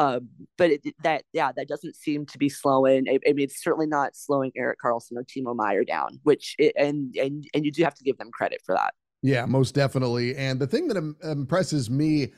um, 0.00 0.30
but 0.56 0.70
it, 0.70 0.82
that, 1.02 1.24
yeah, 1.34 1.52
that 1.52 1.68
doesn't 1.68 1.94
seem 1.94 2.24
to 2.26 2.38
be 2.38 2.48
slowing. 2.48 3.06
I, 3.06 3.18
I, 3.28 3.32
mean, 3.34 3.44
it's 3.44 3.62
certainly 3.62 3.86
not 3.86 4.16
slowing 4.16 4.50
Erik 4.56 4.78
Karlsson 4.82 5.12
or 5.16 5.24
Timo 5.24 5.54
Meier 5.54 5.84
down, 5.84 6.18
which 6.22 6.54
it, 6.58 6.72
and 6.74 7.14
and 7.16 7.46
and 7.52 7.66
you 7.66 7.70
do 7.70 7.84
have 7.84 7.94
to 7.96 8.04
give 8.04 8.16
them 8.16 8.30
credit 8.30 8.62
for 8.64 8.74
that. 8.74 8.94
Yeah, 9.22 9.44
most 9.44 9.74
definitely. 9.74 10.34
And 10.36 10.58
the 10.58 10.66
thing 10.66 10.88
that 10.88 11.14
impresses 11.22 11.90
me 11.90 12.32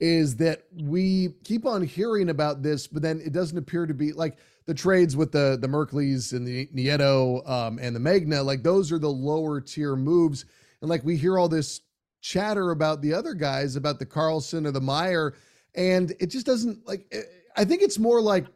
is 0.00 0.36
that 0.36 0.62
we 0.72 1.34
keep 1.44 1.66
on 1.66 1.82
hearing 1.82 2.30
about 2.30 2.62
this, 2.62 2.86
but 2.86 3.02
then 3.02 3.20
it 3.22 3.32
doesn't 3.32 3.58
appear 3.58 3.84
to 3.84 3.92
be 3.92 4.12
like 4.12 4.38
the 4.64 4.72
trades 4.72 5.14
with 5.14 5.32
the 5.32 5.58
the 5.60 5.68
Merkles 5.68 6.32
and 6.32 6.46
the 6.46 6.66
Nieto 6.74 7.46
um, 7.46 7.78
and 7.78 7.94
the 7.94 8.00
Megna. 8.00 8.42
Like 8.42 8.62
those 8.62 8.90
are 8.90 8.98
the 8.98 9.10
lower 9.10 9.60
tier 9.60 9.96
moves, 9.96 10.46
and 10.80 10.88
like 10.88 11.04
we 11.04 11.18
hear 11.18 11.38
all 11.38 11.48
this 11.48 11.82
chatter 12.22 12.70
about 12.70 13.02
the 13.02 13.12
other 13.12 13.34
guys, 13.34 13.76
about 13.76 13.98
the 13.98 14.06
Karlsson 14.06 14.64
or 14.64 14.70
the 14.70 14.80
Meier. 14.80 15.34
and 15.74 16.12
it 16.20 16.26
just 16.26 16.46
doesn't 16.46 16.86
like 16.86 17.06
eh, 17.12 17.22
i 17.56 17.64
think 17.64 17.82
it's 17.82 17.98
more 17.98 18.20
like 18.20 18.46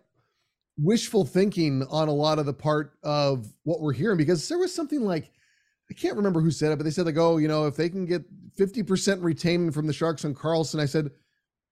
wishful 0.78 1.24
thinking 1.24 1.82
on 1.90 2.08
a 2.08 2.12
lot 2.12 2.38
of 2.38 2.46
the 2.46 2.52
part 2.52 2.92
of 3.02 3.46
what 3.64 3.80
we're 3.80 3.92
hearing 3.92 4.18
because 4.18 4.46
there 4.48 4.58
was 4.58 4.74
something 4.74 5.00
like 5.00 5.32
i 5.90 5.94
can't 5.94 6.16
remember 6.16 6.40
who 6.40 6.50
said 6.50 6.70
it 6.70 6.76
but 6.76 6.84
they 6.84 6.90
said 6.90 7.06
like 7.06 7.16
oh 7.16 7.38
you 7.38 7.48
know 7.48 7.66
if 7.66 7.74
they 7.74 7.88
can 7.88 8.04
get 8.04 8.22
50% 8.56 8.86
retainment 9.20 9.74
from 9.74 9.86
the 9.86 9.92
sharks 9.92 10.24
on 10.24 10.34
Karlsson, 10.34 10.80
i 10.80 10.86
said 10.86 11.10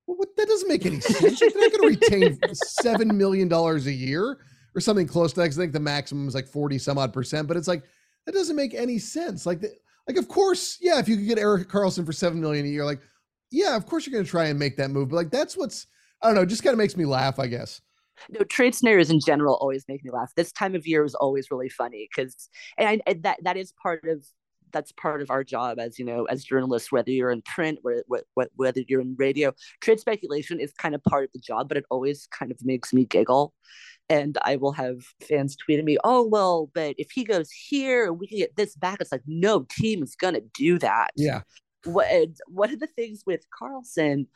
well 0.07 0.17
what, 0.17 0.35
that 0.37 0.49
doesn't 0.49 0.69
make 0.69 0.87
any 0.87 1.01
sense 1.01 1.39
they're 1.39 1.51
not 1.55 1.73
going 1.73 1.95
to 1.95 2.01
retain 2.01 2.39
$7 2.39 3.15
million 3.15 3.53
a 3.53 3.77
year 3.91 4.39
or 4.75 4.81
something 4.81 5.07
close 5.07 5.35
to 5.35 5.41
that 5.41 5.45
because 5.45 5.59
i 5.59 5.63
think 5.63 5.75
the 5.75 5.81
maximum 5.81 6.27
is 6.27 6.35
like 6.35 6.49
40 6.49 6.79
some 6.79 6.97
odd 6.97 7.13
percent 7.13 7.47
but 7.47 7.59
it's 7.59 7.69
like 7.69 7.83
that 8.25 8.33
doesn't 8.33 8.57
make 8.57 8.73
any 8.73 8.99
sense 8.99 9.45
like 9.45 9.61
the, 9.61 9.71
like 10.07 10.17
of 10.17 10.29
course 10.29 10.79
yeah 10.81 10.99
if 10.99 11.09
you 11.09 11.17
could 11.17 11.27
get 11.27 11.39
Erik 11.39 11.69
Karlsson 11.69 12.05
for 12.05 12.13
7 12.13 12.41
million 12.41 12.67
a 12.67 12.69
year 12.69 12.85
like 12.85 13.01
yeah, 13.55 13.77
of 13.77 13.87
course 13.87 14.05
you're 14.05 14.13
going 14.13 14.25
to 14.25 14.31
try 14.31 14.47
and 14.47 14.59
make 14.59 14.77
that 14.77 14.91
move. 14.91 15.11
But 15.11 15.17
like 15.17 15.31
that's 15.31 15.57
what's 15.57 15.87
I 16.21 16.27
don't 16.27 16.35
know, 16.35 16.45
just 16.45 16.63
kind 16.63 16.73
of 16.73 16.79
makes 16.79 16.97
me 16.97 17.05
laugh, 17.05 17.39
I 17.39 17.47
guess. 17.47 17.81
No, 18.29 18.41
trade 18.45 18.75
scenarios 18.75 19.11
in 19.11 19.21
general 19.21 19.57
always 19.57 19.85
make 19.89 20.05
me 20.05 20.11
laugh. 20.11 20.33
This 20.37 20.53
time 20.53 20.75
of 20.75 20.87
year 20.87 21.05
is 21.05 21.15
always 21.15 21.51
really 21.51 21.69
funny 21.69 22.09
because, 22.09 22.49
and, 22.79 23.03
and 23.07 23.23
that 23.23 23.39
that 23.43 23.57
is 23.57 23.73
part 23.81 24.05
of 24.05 24.25
that's 24.73 24.93
part 24.93 25.23
of 25.23 25.31
our 25.31 25.45
job 25.45 25.79
as 25.79 26.01
you 26.01 26.05
know 26.05 26.25
as 26.25 26.43
journalists 26.43 26.91
whether 26.91 27.11
you're 27.11 27.31
in 27.31 27.43
print 27.43 27.79
whether 28.57 28.81
you're 28.89 29.01
in 29.01 29.15
radio 29.17 29.53
trade 29.81 30.01
speculation 30.01 30.59
is 30.59 30.73
kind 30.73 30.97
of 30.97 31.05
part 31.05 31.23
of 31.23 31.31
the 31.33 31.39
job 31.39 31.69
but 31.69 31.77
it 31.77 31.85
always 31.91 32.27
kind 32.27 32.51
of 32.51 32.59
makes 32.65 32.93
me 32.93 33.05
giggle 33.05 33.55
and 34.09 34.39
i 34.43 34.57
will 34.57 34.73
have 34.73 35.03
fans 35.27 35.57
tweeting 35.57 35.85
me 35.85 35.97
oh 36.05 36.27
well 36.27 36.71
but 36.75 36.95
if 36.99 37.11
he 37.11 37.25
goes 37.25 37.51
here 37.51 38.13
we 38.13 38.27
can 38.27 38.39
get 38.39 38.57
this 38.57 38.75
back 38.77 38.99
it's 39.01 39.13
like 39.13 39.23
no 39.27 39.67
team 39.71 40.03
is 40.03 40.15
gonna 40.17 40.41
do 40.55 40.79
that 40.79 41.11
yeah 41.17 41.41
what 41.85 42.07
one 42.47 42.73
of 42.73 42.81
the 42.81 42.87
things 42.87 43.23
with 43.27 43.47
Karlsson, 43.51 44.27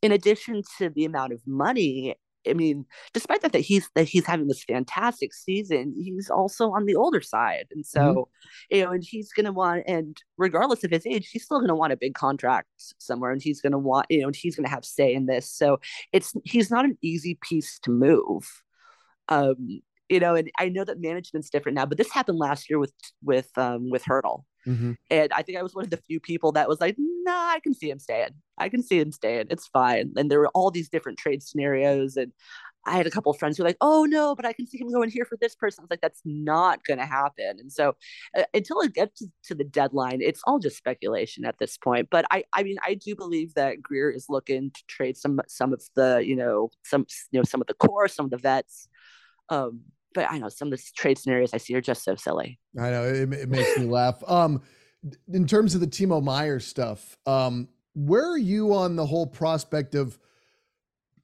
in 0.00 0.12
addition 0.12 0.62
to 0.78 0.88
the 0.90 1.04
amount 1.04 1.32
of 1.32 1.40
money, 1.46 2.16
I 2.48 2.54
mean, 2.54 2.86
despite 3.12 3.42
that 3.42 3.52
that 3.52 3.60
he's 3.60 3.88
that 3.94 4.08
he's 4.08 4.26
having 4.26 4.48
this 4.48 4.64
fantastic 4.64 5.32
season, 5.32 5.94
he's 5.96 6.28
also 6.28 6.72
on 6.72 6.86
the 6.86 6.96
older 6.96 7.20
side, 7.20 7.66
and 7.70 7.86
so 7.86 8.00
mm-hmm. 8.00 8.76
you 8.76 8.84
know, 8.84 8.90
and 8.90 9.04
he's 9.04 9.32
going 9.32 9.46
to 9.46 9.52
want, 9.52 9.84
and 9.86 10.16
regardless 10.36 10.82
of 10.82 10.90
his 10.90 11.06
age, 11.06 11.28
he's 11.30 11.44
still 11.44 11.58
going 11.58 11.68
to 11.68 11.74
want 11.74 11.92
a 11.92 11.96
big 11.96 12.14
contract 12.14 12.68
somewhere, 12.98 13.30
and 13.30 13.42
he's 13.42 13.60
going 13.60 13.72
to 13.72 13.78
want, 13.78 14.06
you 14.10 14.20
know, 14.20 14.26
and 14.26 14.36
he's 14.36 14.56
going 14.56 14.64
to 14.64 14.70
have 14.70 14.84
say 14.84 15.14
in 15.14 15.26
this. 15.26 15.48
So 15.48 15.78
it's 16.12 16.34
he's 16.44 16.70
not 16.70 16.84
an 16.84 16.98
easy 17.00 17.38
piece 17.42 17.78
to 17.80 17.90
move. 17.90 18.62
Um, 19.28 19.80
you 20.08 20.20
know, 20.20 20.34
and 20.34 20.50
I 20.58 20.68
know 20.68 20.84
that 20.84 21.00
management's 21.00 21.48
different 21.48 21.76
now, 21.76 21.86
but 21.86 21.96
this 21.96 22.10
happened 22.10 22.38
last 22.38 22.68
year 22.68 22.78
with 22.78 22.92
with 23.22 23.50
um 23.56 23.90
with 23.90 24.04
Hertl, 24.04 24.44
Mm-hmm. 24.66 24.92
And 25.10 25.32
I 25.32 25.42
think 25.42 25.58
I 25.58 25.62
was 25.62 25.74
one 25.74 25.84
of 25.84 25.90
the 25.90 25.96
few 25.96 26.20
people 26.20 26.52
that 26.52 26.68
was 26.68 26.80
like, 26.80 26.96
nah, 26.98 27.48
I 27.50 27.60
can 27.60 27.74
see 27.74 27.90
him 27.90 27.98
staying. 27.98 28.30
I 28.58 28.68
can 28.68 28.82
see 28.82 28.98
him 28.98 29.12
staying. 29.12 29.46
It's 29.50 29.66
fine. 29.66 30.12
And 30.16 30.30
there 30.30 30.38
were 30.38 30.50
all 30.54 30.70
these 30.70 30.88
different 30.88 31.18
trade 31.18 31.42
scenarios. 31.42 32.16
And 32.16 32.32
I 32.84 32.96
had 32.96 33.06
a 33.06 33.10
couple 33.10 33.30
of 33.30 33.38
friends 33.38 33.56
who 33.56 33.62
were 33.62 33.68
like, 33.68 33.76
oh 33.80 34.04
no, 34.04 34.34
but 34.34 34.44
I 34.44 34.52
can 34.52 34.66
see 34.66 34.78
him 34.78 34.90
going 34.90 35.10
here 35.10 35.24
for 35.24 35.36
this 35.40 35.54
person. 35.54 35.82
I 35.82 35.84
was 35.84 35.90
like, 35.90 36.00
that's 36.00 36.22
not 36.24 36.84
going 36.84 36.98
to 36.98 37.06
happen. 37.06 37.58
And 37.58 37.72
so 37.72 37.94
uh, 38.36 38.42
until 38.54 38.80
it 38.80 38.94
gets 38.94 39.20
to, 39.20 39.26
to, 39.44 39.54
the 39.54 39.64
deadline, 39.64 40.20
it's 40.20 40.42
all 40.46 40.58
just 40.58 40.78
speculation 40.78 41.44
at 41.44 41.58
this 41.58 41.76
point. 41.76 42.08
But 42.10 42.24
I, 42.30 42.44
I 42.52 42.62
mean, 42.64 42.76
I 42.84 42.94
do 42.94 43.14
believe 43.14 43.54
that 43.54 43.82
Grier 43.82 44.10
is 44.10 44.26
looking 44.28 44.72
to 44.72 44.82
trade 44.88 45.16
some, 45.16 45.40
some 45.46 45.72
of 45.72 45.82
the, 45.94 46.22
you 46.24 46.34
know, 46.34 46.70
some, 46.84 47.06
you 47.30 47.38
know, 47.38 47.44
some 47.44 47.60
of 47.60 47.68
the 47.68 47.74
core, 47.74 48.08
some 48.08 48.24
of 48.24 48.30
the 48.30 48.38
vets. 48.38 48.88
Um, 49.48 49.82
but 50.14 50.30
I 50.30 50.38
know 50.38 50.48
some 50.48 50.72
of 50.72 50.78
the 50.78 50.84
trade 50.96 51.18
scenarios 51.18 51.54
I 51.54 51.58
see 51.58 51.74
are 51.74 51.80
just 51.80 52.04
so 52.04 52.14
silly. 52.14 52.58
I 52.78 52.90
know 52.90 53.04
it, 53.04 53.32
it 53.32 53.48
makes 53.48 53.76
me 53.78 53.86
laugh. 53.86 54.22
Um, 54.26 54.62
in 55.32 55.46
terms 55.46 55.74
of 55.74 55.80
the 55.80 55.86
Timo 55.86 56.22
Meier 56.22 56.60
stuff, 56.60 57.16
um, 57.26 57.68
where 57.94 58.28
are 58.30 58.38
you 58.38 58.74
on 58.74 58.96
the 58.96 59.06
whole 59.06 59.26
prospect 59.26 59.94
of 59.94 60.18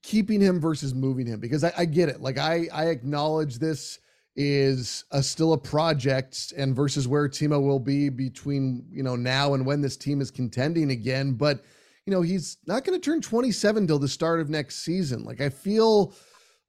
keeping 0.03 0.41
him 0.41 0.61
versus 0.61 0.95
moving 0.95 1.27
him? 1.27 1.41
Because 1.41 1.65
I, 1.65 1.73
I 1.77 1.85
get 1.85 2.09
it. 2.09 2.21
Like 2.21 2.39
I, 2.39 2.69
I 2.73 2.87
acknowledge 2.87 3.59
this 3.59 3.99
is 4.37 5.05
a, 5.11 5.23
still 5.23 5.53
a 5.53 5.59
project 5.59 6.53
and 6.57 6.75
versus 6.75 7.09
where 7.09 7.29
Timo 7.29 7.61
will 7.61 7.81
be 7.81 8.09
between, 8.09 8.85
you 8.91 9.03
know, 9.03 9.17
now 9.17 9.55
and 9.55 9.67
when 9.67 9.81
this 9.81 9.97
team 9.97 10.21
is 10.21 10.31
contending 10.31 10.91
again. 10.91 11.33
But, 11.33 11.65
you 12.07 12.13
know, 12.13 12.23
he's 12.23 12.59
not 12.67 12.85
going 12.85 12.99
to 12.99 13.05
turn 13.05 13.21
27 13.21 13.87
till 13.87 13.99
the 13.99 14.09
start 14.09 14.41
of 14.41 14.49
next 14.49 14.85
season. 14.85 15.25
Like 15.25 15.41
I 15.41 15.49
feel 15.49 16.15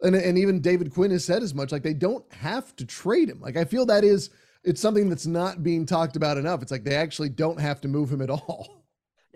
and, 0.01 0.15
and 0.15 0.37
even 0.37 0.61
David 0.61 0.93
Quinn 0.93 1.11
has 1.11 1.25
said 1.25 1.43
as 1.43 1.53
much 1.53 1.71
like 1.71 1.83
they 1.83 1.93
don't 1.93 2.25
have 2.33 2.75
to 2.77 2.85
trade 2.85 3.29
him. 3.29 3.39
Like 3.39 3.57
I 3.57 3.65
feel 3.65 3.85
that 3.87 4.03
is 4.03 4.29
it's 4.63 4.81
something 4.81 5.09
that's 5.09 5.27
not 5.27 5.63
being 5.63 5.85
talked 5.85 6.15
about 6.15 6.37
enough. 6.37 6.61
It's 6.61 6.71
like 6.71 6.83
they 6.83 6.95
actually 6.95 7.29
don't 7.29 7.59
have 7.59 7.81
to 7.81 7.87
move 7.87 8.11
him 8.11 8.21
at 8.21 8.29
all. 8.29 8.83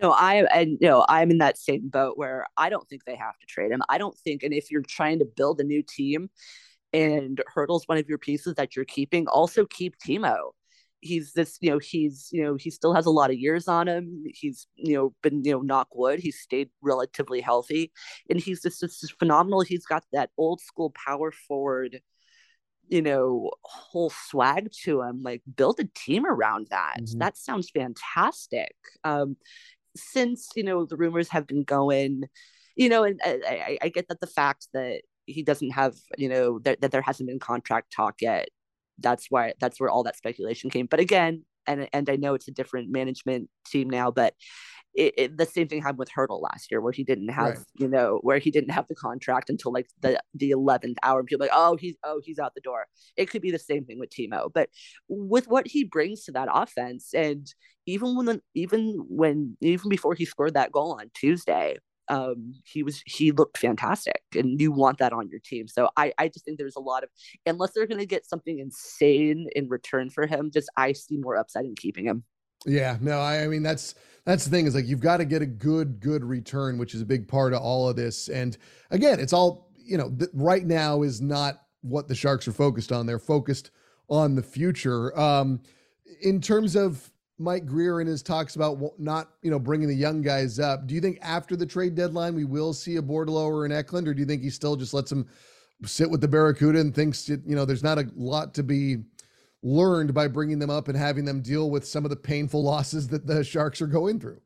No, 0.02 0.10
I 0.10 0.44
and 0.52 0.78
know 0.80 1.06
I'm 1.08 1.30
in 1.30 1.38
that 1.38 1.56
same 1.56 1.88
boat 1.88 2.18
where 2.18 2.46
I 2.56 2.68
don't 2.68 2.86
think 2.88 3.04
they 3.04 3.16
have 3.16 3.38
to 3.38 3.46
trade 3.46 3.70
him. 3.70 3.80
I 3.88 3.96
don't 3.96 4.16
think, 4.18 4.42
and 4.42 4.52
if 4.52 4.70
you're 4.70 4.82
trying 4.82 5.20
to 5.20 5.24
build 5.24 5.60
a 5.60 5.64
new 5.64 5.82
team, 5.82 6.30
and 6.92 7.40
Hertl's 7.46 7.86
one 7.86 7.98
of 7.98 8.08
your 8.08 8.18
pieces 8.18 8.54
that 8.56 8.74
you're 8.74 8.84
keeping, 8.84 9.28
also 9.28 9.64
keep 9.66 9.96
Timo 9.98 10.50
he's 11.04 11.34
this 11.34 11.58
you 11.60 11.70
know 11.70 11.78
he's 11.78 12.30
you 12.32 12.42
know 12.42 12.56
he 12.56 12.70
still 12.70 12.94
has 12.94 13.06
a 13.06 13.10
lot 13.10 13.30
of 13.30 13.38
years 13.38 13.68
on 13.68 13.86
him. 13.86 14.24
He's 14.26 14.66
you 14.74 14.94
know 14.94 15.14
been 15.22 15.44
you 15.44 15.52
know 15.52 15.60
knock 15.60 15.88
wood. 15.94 16.18
He's 16.18 16.40
stayed 16.40 16.70
relatively 16.82 17.40
healthy. 17.40 17.92
And 18.30 18.40
he's 18.40 18.62
just, 18.62 18.80
just 18.80 19.18
phenomenal. 19.18 19.60
He's 19.60 19.86
got 19.86 20.04
that 20.12 20.30
old 20.38 20.60
school 20.60 20.92
power 21.06 21.30
forward 21.30 22.00
you 22.88 23.00
know 23.00 23.50
whole 23.62 24.10
swag 24.10 24.70
to 24.84 25.00
him 25.00 25.22
like 25.22 25.40
build 25.56 25.80
a 25.80 25.88
team 25.94 26.26
around 26.26 26.66
that. 26.70 26.96
Mm-hmm. 27.00 27.18
that 27.18 27.36
sounds 27.36 27.70
fantastic. 27.70 28.74
Um 29.04 29.36
since 29.96 30.48
you 30.56 30.64
know 30.64 30.86
the 30.86 30.96
rumors 30.96 31.28
have 31.28 31.46
been 31.46 31.64
going 31.64 32.24
you 32.76 32.88
know 32.88 33.04
and 33.04 33.20
I, 33.24 33.78
I 33.80 33.88
get 33.88 34.08
that 34.08 34.20
the 34.20 34.26
fact 34.26 34.68
that 34.72 35.02
he 35.26 35.42
doesn't 35.42 35.70
have 35.70 35.94
you 36.18 36.28
know 36.28 36.58
that, 36.60 36.80
that 36.80 36.90
there 36.90 37.02
hasn't 37.02 37.28
been 37.28 37.38
contract 37.38 37.92
talk 37.92 38.20
yet 38.20 38.48
that's 38.98 39.26
why 39.30 39.54
that's 39.60 39.80
where 39.80 39.90
all 39.90 40.04
that 40.04 40.16
speculation 40.16 40.70
came. 40.70 40.86
But 40.86 41.00
again, 41.00 41.44
and 41.66 41.88
and 41.92 42.08
I 42.08 42.16
know 42.16 42.34
it's 42.34 42.48
a 42.48 42.52
different 42.52 42.90
management 42.90 43.48
team 43.66 43.88
now, 43.90 44.10
but 44.10 44.34
it, 44.94 45.14
it, 45.16 45.36
the 45.36 45.46
same 45.46 45.66
thing 45.66 45.82
happened 45.82 45.98
with 45.98 46.12
Hertl 46.16 46.40
last 46.40 46.70
year, 46.70 46.80
where 46.80 46.92
he 46.92 47.02
didn't 47.02 47.28
have, 47.28 47.56
right. 47.56 47.66
you 47.74 47.88
know, 47.88 48.20
where 48.22 48.38
he 48.38 48.50
didn't 48.50 48.70
have 48.70 48.86
the 48.86 48.94
contract 48.94 49.50
until 49.50 49.72
like 49.72 49.88
the 50.00 50.20
the 50.34 50.50
eleventh 50.50 50.98
hour. 51.02 51.18
And 51.18 51.26
people 51.26 51.44
like, 51.44 51.50
oh, 51.52 51.76
he's 51.76 51.96
oh 52.04 52.20
he's 52.24 52.38
out 52.38 52.54
the 52.54 52.60
door. 52.60 52.86
It 53.16 53.28
could 53.28 53.42
be 53.42 53.50
the 53.50 53.58
same 53.58 53.84
thing 53.84 53.98
with 53.98 54.10
Timo, 54.10 54.50
but 54.52 54.70
with 55.08 55.48
what 55.48 55.66
he 55.66 55.84
brings 55.84 56.24
to 56.24 56.32
that 56.32 56.48
offense, 56.52 57.12
and 57.12 57.46
even 57.86 58.16
when 58.16 58.40
even 58.54 59.04
when 59.08 59.56
even 59.60 59.88
before 59.88 60.14
he 60.14 60.24
scored 60.24 60.54
that 60.54 60.72
goal 60.72 60.96
on 61.00 61.10
Tuesday, 61.14 61.78
um, 62.08 62.54
he 62.64 62.82
was 62.82 63.02
he 63.06 63.32
looked 63.32 63.58
fantastic, 63.58 64.22
and 64.34 64.60
you 64.60 64.72
want 64.72 64.98
that 64.98 65.12
on 65.12 65.28
your 65.28 65.40
team. 65.40 65.68
So 65.68 65.88
I 65.96 66.12
I 66.18 66.28
just 66.28 66.44
think 66.44 66.58
there's 66.58 66.76
a 66.76 66.80
lot 66.80 67.02
of 67.02 67.10
unless 67.46 67.72
they're 67.72 67.86
going 67.86 68.00
to 68.00 68.06
get 68.06 68.26
something 68.26 68.58
insane 68.58 69.48
in 69.54 69.68
return 69.68 70.10
for 70.10 70.26
him, 70.26 70.50
just 70.52 70.68
I 70.76 70.92
see 70.92 71.16
more 71.16 71.36
upside 71.36 71.64
in 71.64 71.74
keeping 71.74 72.06
him. 72.06 72.24
Yeah, 72.66 72.96
no, 73.00 73.20
I, 73.20 73.44
I 73.44 73.46
mean 73.46 73.62
that's 73.62 73.94
that's 74.24 74.44
the 74.44 74.50
thing 74.50 74.66
is 74.66 74.74
like 74.74 74.86
you've 74.86 75.00
got 75.00 75.18
to 75.18 75.24
get 75.24 75.42
a 75.42 75.46
good 75.46 76.00
good 76.00 76.24
return, 76.24 76.78
which 76.78 76.94
is 76.94 77.00
a 77.00 77.06
big 77.06 77.28
part 77.28 77.52
of 77.52 77.60
all 77.60 77.88
of 77.88 77.96
this. 77.96 78.28
And 78.28 78.56
again, 78.90 79.20
it's 79.20 79.32
all 79.32 79.70
you 79.76 79.98
know. 79.98 80.10
Th- 80.10 80.30
right 80.32 80.64
now 80.64 81.02
is 81.02 81.20
not 81.20 81.62
what 81.82 82.08
the 82.08 82.14
Sharks 82.14 82.48
are 82.48 82.52
focused 82.52 82.92
on. 82.92 83.06
They're 83.06 83.18
focused 83.18 83.70
on 84.08 84.34
the 84.34 84.42
future. 84.42 85.18
Um, 85.18 85.60
in 86.22 86.40
terms 86.40 86.76
of 86.76 87.10
Mike 87.38 87.66
Grier 87.66 88.00
in 88.00 88.06
his 88.06 88.22
talks 88.22 88.54
about 88.54 88.78
not, 88.98 89.30
you 89.42 89.50
know, 89.50 89.58
bringing 89.58 89.88
the 89.88 89.94
young 89.94 90.22
guys 90.22 90.58
up. 90.58 90.86
Do 90.86 90.94
you 90.94 91.00
think 91.00 91.18
after 91.20 91.56
the 91.56 91.66
trade 91.66 91.94
deadline 91.94 92.34
we 92.34 92.44
will 92.44 92.72
see 92.72 92.96
a 92.96 93.02
Bordeleau 93.02 93.46
or 93.46 93.64
an 93.64 93.72
Eklund, 93.72 94.06
or 94.06 94.14
do 94.14 94.20
you 94.20 94.26
think 94.26 94.42
he 94.42 94.50
still 94.50 94.76
just 94.76 94.94
lets 94.94 95.10
him 95.10 95.26
sit 95.84 96.08
with 96.08 96.20
the 96.20 96.28
Barracuda 96.28 96.78
and 96.80 96.94
thinks, 96.94 97.28
you 97.28 97.40
know, 97.46 97.64
there's 97.64 97.82
not 97.82 97.98
a 97.98 98.08
lot 98.14 98.54
to 98.54 98.62
be 98.62 98.98
learned 99.62 100.14
by 100.14 100.28
bringing 100.28 100.58
them 100.58 100.70
up 100.70 100.88
and 100.88 100.96
having 100.96 101.24
them 101.24 101.40
deal 101.40 101.70
with 101.70 101.86
some 101.86 102.04
of 102.04 102.10
the 102.10 102.16
painful 102.16 102.62
losses 102.62 103.08
that 103.08 103.26
the 103.26 103.42
Sharks 103.42 103.82
are 103.82 103.86
going 103.86 104.20
through? 104.20 104.40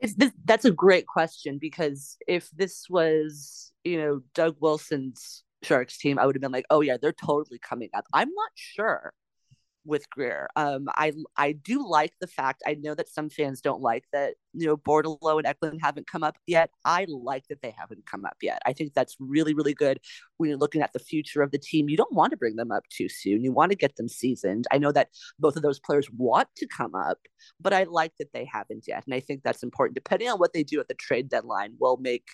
This, 0.00 0.30
that's 0.44 0.64
a 0.64 0.70
great 0.70 1.06
question 1.08 1.58
because 1.58 2.16
if 2.28 2.48
this 2.50 2.86
was, 2.88 3.72
you 3.82 3.98
know, 3.98 4.22
Doug 4.34 4.56
Wilson's 4.60 5.42
Sharks 5.64 5.98
team, 5.98 6.20
I 6.20 6.26
would 6.26 6.36
have 6.36 6.42
been 6.42 6.52
like, 6.52 6.66
oh 6.70 6.82
yeah, 6.82 6.98
they're 7.00 7.12
totally 7.12 7.58
coming 7.58 7.88
up. 7.94 8.04
I'm 8.12 8.28
not 8.32 8.50
sure 8.54 9.12
with 9.84 10.08
Grier. 10.10 10.48
Um, 10.56 10.86
I 10.94 11.12
I 11.36 11.52
do 11.52 11.86
like 11.88 12.12
the 12.20 12.26
fact 12.26 12.62
I 12.66 12.74
know 12.74 12.94
that 12.94 13.08
some 13.08 13.30
fans 13.30 13.60
don't 13.60 13.80
like 13.80 14.04
that 14.12 14.34
you 14.52 14.66
know 14.66 14.76
Bordeleau 14.76 15.38
and 15.38 15.46
Eklund 15.46 15.80
haven't 15.82 16.06
come 16.06 16.22
up 16.22 16.36
yet. 16.46 16.70
I 16.84 17.06
like 17.08 17.48
that 17.48 17.62
they 17.62 17.74
haven't 17.76 18.06
come 18.06 18.24
up 18.24 18.36
yet. 18.42 18.60
I 18.66 18.72
think 18.72 18.94
that's 18.94 19.16
really 19.18 19.54
really 19.54 19.74
good 19.74 19.98
when 20.36 20.50
you're 20.50 20.58
looking 20.58 20.82
at 20.82 20.92
the 20.92 20.98
future 20.98 21.42
of 21.42 21.50
the 21.50 21.58
team. 21.58 21.88
You 21.88 21.96
don't 21.96 22.14
want 22.14 22.30
to 22.32 22.36
bring 22.36 22.56
them 22.56 22.70
up 22.70 22.84
too 22.90 23.08
soon. 23.08 23.42
You 23.42 23.52
want 23.52 23.72
to 23.72 23.76
get 23.76 23.96
them 23.96 24.08
seasoned. 24.08 24.66
I 24.70 24.78
know 24.78 24.92
that 24.92 25.08
both 25.38 25.56
of 25.56 25.62
those 25.62 25.80
players 25.80 26.08
want 26.10 26.48
to 26.56 26.66
come 26.66 26.94
up, 26.94 27.18
but 27.60 27.72
I 27.72 27.84
like 27.84 28.12
that 28.18 28.32
they 28.32 28.44
haven't 28.44 28.86
yet, 28.86 29.04
and 29.06 29.14
I 29.14 29.20
think 29.20 29.42
that's 29.42 29.62
important. 29.62 29.94
Depending 29.94 30.28
on 30.28 30.38
what 30.38 30.52
they 30.52 30.64
do 30.64 30.80
at 30.80 30.88
the 30.88 30.94
trade 30.94 31.28
deadline, 31.28 31.74
will 31.78 31.96
make 31.98 32.28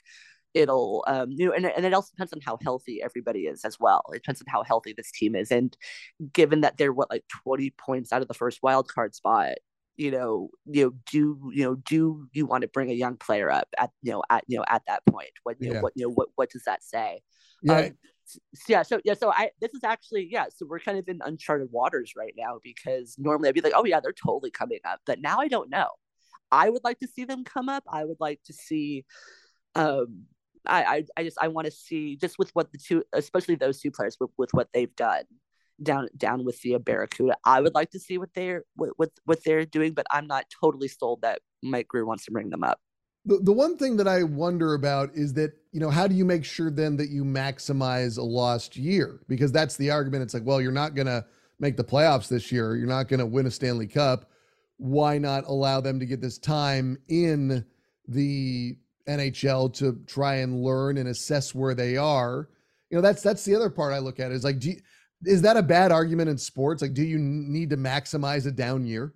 it'll 0.54 1.04
um 1.06 1.30
you 1.30 1.46
know 1.46 1.52
and, 1.52 1.66
and 1.66 1.84
it 1.84 1.92
also 1.92 2.10
depends 2.14 2.32
on 2.32 2.40
how 2.40 2.58
healthy 2.62 3.02
everybody 3.02 3.40
is 3.40 3.64
as 3.64 3.78
well. 3.78 4.02
It 4.12 4.22
depends 4.22 4.40
on 4.40 4.46
how 4.48 4.62
healthy 4.62 4.94
this 4.96 5.10
team 5.10 5.34
is 5.34 5.50
and 5.50 5.76
given 6.32 6.62
that 6.62 6.76
they're 6.76 6.92
what 6.92 7.10
like 7.10 7.24
20 7.44 7.70
points 7.70 8.12
out 8.12 8.22
of 8.22 8.28
the 8.28 8.34
first 8.34 8.60
wild 8.62 8.88
card 8.88 9.14
spot 9.14 9.54
you 9.96 10.10
know 10.10 10.50
you 10.66 10.84
know 10.84 10.92
do 11.10 11.52
you 11.52 11.64
know 11.64 11.74
do 11.74 12.26
you 12.32 12.46
want 12.46 12.62
to 12.62 12.68
bring 12.68 12.90
a 12.90 12.94
young 12.94 13.16
player 13.16 13.50
up 13.50 13.68
at 13.78 13.90
you 14.02 14.12
know 14.12 14.22
at 14.30 14.44
you 14.46 14.58
know 14.58 14.64
at 14.68 14.82
that 14.86 15.04
point? 15.06 15.30
What 15.42 15.56
you 15.60 15.68
yeah. 15.68 15.74
know 15.74 15.80
what 15.82 15.92
you 15.96 16.06
know 16.06 16.12
what 16.12 16.28
what 16.36 16.50
does 16.50 16.64
that 16.64 16.82
say? 16.82 17.22
Yeah. 17.62 17.78
Um, 17.78 17.90
yeah 18.68 18.82
so 18.82 18.98
yeah 19.04 19.12
so 19.12 19.30
i 19.30 19.50
this 19.60 19.74
is 19.74 19.84
actually 19.84 20.26
yeah 20.30 20.46
so 20.48 20.64
we're 20.66 20.78
kind 20.78 20.96
of 20.96 21.06
in 21.08 21.20
uncharted 21.22 21.68
waters 21.70 22.14
right 22.16 22.32
now 22.38 22.58
because 22.62 23.16
normally 23.18 23.50
i'd 23.50 23.54
be 23.54 23.60
like 23.60 23.74
oh 23.76 23.84
yeah 23.84 24.00
they're 24.00 24.14
totally 24.14 24.50
coming 24.50 24.78
up 24.86 24.98
but 25.04 25.20
now 25.20 25.40
i 25.40 25.46
don't 25.46 25.68
know. 25.68 25.88
I 26.54 26.70
would 26.70 26.84
like 26.84 27.00
to 27.00 27.08
see 27.08 27.24
them 27.24 27.44
come 27.44 27.68
up. 27.68 27.84
I 27.88 28.04
would 28.04 28.18
like 28.20 28.40
to 28.44 28.52
see 28.52 29.04
um 29.74 30.26
I, 30.66 30.84
I, 30.84 31.04
I 31.16 31.24
just 31.24 31.38
I 31.40 31.48
want 31.48 31.66
to 31.66 31.70
see 31.70 32.16
just 32.16 32.38
with 32.38 32.50
what 32.54 32.72
the 32.72 32.78
two, 32.78 33.02
especially 33.12 33.54
those 33.54 33.80
two 33.80 33.90
players 33.90 34.16
with, 34.20 34.30
with 34.38 34.50
what 34.52 34.68
they've 34.72 34.94
done 34.96 35.24
down 35.82 36.08
down 36.16 36.44
with 36.44 36.60
the 36.62 36.78
Barracuda. 36.78 37.36
I 37.44 37.60
would 37.60 37.74
like 37.74 37.90
to 37.90 37.98
see 37.98 38.18
what 38.18 38.30
they're 38.34 38.64
what, 38.76 38.90
what 38.96 39.10
what 39.24 39.44
they're 39.44 39.64
doing, 39.64 39.92
but 39.92 40.06
I'm 40.10 40.26
not 40.26 40.46
totally 40.60 40.88
sold 40.88 41.22
that 41.22 41.40
Mike 41.62 41.88
Grier 41.88 42.06
wants 42.06 42.24
to 42.26 42.30
bring 42.30 42.50
them 42.50 42.64
up. 42.64 42.80
The, 43.26 43.38
the 43.38 43.52
one 43.52 43.78
thing 43.78 43.96
that 43.96 44.06
I 44.06 44.22
wonder 44.22 44.74
about 44.74 45.10
is 45.14 45.32
that, 45.34 45.52
you 45.72 45.80
know, 45.80 45.88
how 45.88 46.06
do 46.06 46.14
you 46.14 46.26
make 46.26 46.44
sure 46.44 46.70
then 46.70 46.96
that 46.98 47.08
you 47.08 47.24
maximize 47.24 48.18
a 48.18 48.22
lost 48.22 48.76
year? 48.76 49.20
Because 49.28 49.50
that's 49.50 49.76
the 49.76 49.90
argument. 49.90 50.24
It's 50.24 50.34
like, 50.34 50.44
well, 50.44 50.60
you're 50.60 50.72
not 50.72 50.94
going 50.94 51.06
to 51.06 51.24
make 51.58 51.78
the 51.78 51.84
playoffs 51.84 52.28
this 52.28 52.52
year. 52.52 52.76
You're 52.76 52.86
not 52.86 53.08
going 53.08 53.20
to 53.20 53.26
win 53.26 53.46
a 53.46 53.50
Stanley 53.50 53.86
Cup. 53.86 54.30
Why 54.76 55.16
not 55.16 55.44
allow 55.46 55.80
them 55.80 55.98
to 56.00 56.06
get 56.06 56.20
this 56.20 56.36
time 56.36 56.98
in 57.08 57.64
the 58.08 58.76
NHL 59.08 59.72
to 59.74 59.98
try 60.06 60.36
and 60.36 60.62
learn 60.62 60.98
and 60.98 61.08
assess 61.08 61.54
where 61.54 61.74
they 61.74 61.96
are. 61.96 62.48
You 62.90 62.98
know, 62.98 63.02
that's 63.02 63.22
that's 63.22 63.44
the 63.44 63.54
other 63.54 63.70
part 63.70 63.92
I 63.92 63.98
look 63.98 64.20
at 64.20 64.32
is 64.32 64.44
like, 64.44 64.64
you, 64.64 64.76
is 65.24 65.42
that 65.42 65.56
a 65.56 65.62
bad 65.62 65.92
argument 65.92 66.30
in 66.30 66.38
sports? 66.38 66.82
Like, 66.82 66.94
do 66.94 67.02
you 67.02 67.18
need 67.18 67.70
to 67.70 67.76
maximize 67.76 68.46
a 68.46 68.50
down 68.50 68.86
year? 68.86 69.14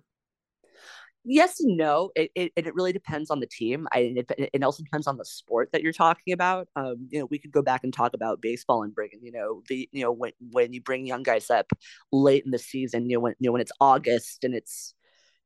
Yes 1.25 1.59
and 1.59 1.77
no. 1.77 2.11
It, 2.15 2.31
it, 2.33 2.51
it 2.55 2.73
really 2.73 2.93
depends 2.93 3.29
on 3.29 3.39
the 3.39 3.45
team. 3.45 3.87
I 3.91 3.99
it, 4.15 4.49
it 4.53 4.63
also 4.63 4.83
depends 4.83 5.05
on 5.05 5.17
the 5.17 5.25
sport 5.25 5.69
that 5.73 5.83
you're 5.83 5.93
talking 5.93 6.33
about. 6.33 6.69
Um, 6.75 7.07
you 7.09 7.19
know, 7.19 7.25
we 7.25 7.37
could 7.37 7.51
go 7.51 7.61
back 7.61 7.83
and 7.83 7.93
talk 7.93 8.13
about 8.13 8.41
baseball 8.41 8.83
and 8.83 8.95
bring 8.95 9.09
you 9.21 9.31
know 9.31 9.61
the 9.67 9.87
you 9.91 10.01
know 10.01 10.11
when 10.11 10.31
when 10.51 10.71
you 10.73 10.81
bring 10.81 11.05
young 11.05 11.23
guys 11.23 11.49
up 11.49 11.71
late 12.11 12.45
in 12.45 12.51
the 12.51 12.57
season, 12.57 13.09
you 13.09 13.17
know 13.17 13.19
when 13.19 13.35
you 13.39 13.47
know 13.47 13.51
when 13.51 13.61
it's 13.61 13.71
August 13.81 14.43
and 14.43 14.55
it's 14.55 14.95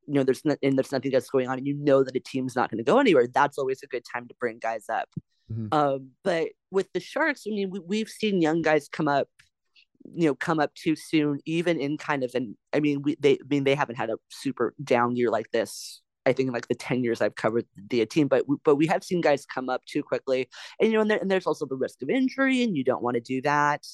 you 0.08 0.14
know 0.14 0.24
there's 0.24 0.44
not, 0.46 0.58
and 0.62 0.78
there's 0.78 0.92
nothing 0.92 1.12
that's 1.12 1.30
going 1.30 1.48
on 1.48 1.58
and 1.58 1.68
you 1.68 1.74
know 1.74 2.04
that 2.04 2.16
a 2.16 2.20
team's 2.20 2.56
not 2.56 2.70
going 2.70 2.78
to 2.78 2.84
go 2.84 3.00
anywhere 3.00 3.28
that's 3.34 3.58
always 3.58 3.82
a 3.84 3.88
good 3.88 4.04
time 4.12 4.28
to 4.28 4.36
bring 4.40 4.60
guys 4.60 4.86
up 4.90 5.10
mm-hmm. 5.52 5.68
um, 5.72 6.10
but 6.24 6.50
with 6.72 6.92
the 6.94 7.00
sharks 7.00 7.44
i 7.48 7.52
mean 7.52 7.70
we, 7.70 7.80
we've 7.80 8.10
seen 8.10 8.42
young 8.42 8.62
guys 8.62 8.88
come 8.90 9.08
up 9.08 9.28
you 10.14 10.28
know 10.28 10.36
come 10.36 10.60
up 10.60 10.74
too 10.76 10.96
soon 10.96 11.40
even 11.46 11.80
in 11.80 11.98
kind 11.98 12.24
of 12.24 12.32
an 12.36 12.58
i 12.74 12.80
mean 12.80 13.02
we 13.02 13.16
they 13.20 13.34
I 13.34 13.46
mean 13.50 13.64
they 13.64 13.76
haven't 13.76 13.96
had 13.96 14.10
a 14.10 14.18
super 14.30 14.74
down 14.84 15.16
year 15.16 15.30
like 15.30 15.50
this 15.52 16.02
I 16.26 16.32
think 16.32 16.48
in 16.48 16.54
like 16.54 16.70
the 16.70 16.76
10 16.76 17.04
years 17.04 17.22
I've 17.22 17.36
covered 17.36 17.66
the 17.90 18.06
team, 18.06 18.30
but 18.30 18.46
but 18.64 18.76
we 18.76 18.88
have 18.88 19.04
seen 19.04 19.20
guys 19.20 19.46
come 19.46 19.70
up 19.70 19.84
too 19.86 20.02
quickly. 20.02 20.48
And 20.80 20.90
you 20.90 20.96
know, 20.96 21.02
and, 21.02 21.12
there, 21.12 21.18
and 21.18 21.30
there's 21.30 21.46
also 21.46 21.66
the 21.66 21.76
risk 21.76 22.02
of 22.02 22.10
injury, 22.10 22.64
and 22.64 22.78
you 22.78 22.84
don't 22.86 23.04
want 23.04 23.16
to 23.16 23.20
do 23.20 23.42
that 23.42 23.86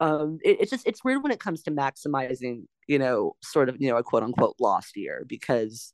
um 0.00 0.38
it, 0.42 0.58
it's 0.60 0.70
just 0.70 0.86
it's 0.86 1.04
weird 1.04 1.22
when 1.22 1.32
it 1.32 1.40
comes 1.40 1.62
to 1.62 1.70
maximizing 1.70 2.64
you 2.88 2.98
know 2.98 3.34
sort 3.42 3.68
of 3.68 3.76
you 3.80 3.88
know 3.88 3.96
a 3.96 4.02
quote 4.02 4.22
unquote 4.22 4.56
lost 4.60 4.96
year 4.96 5.24
because 5.28 5.92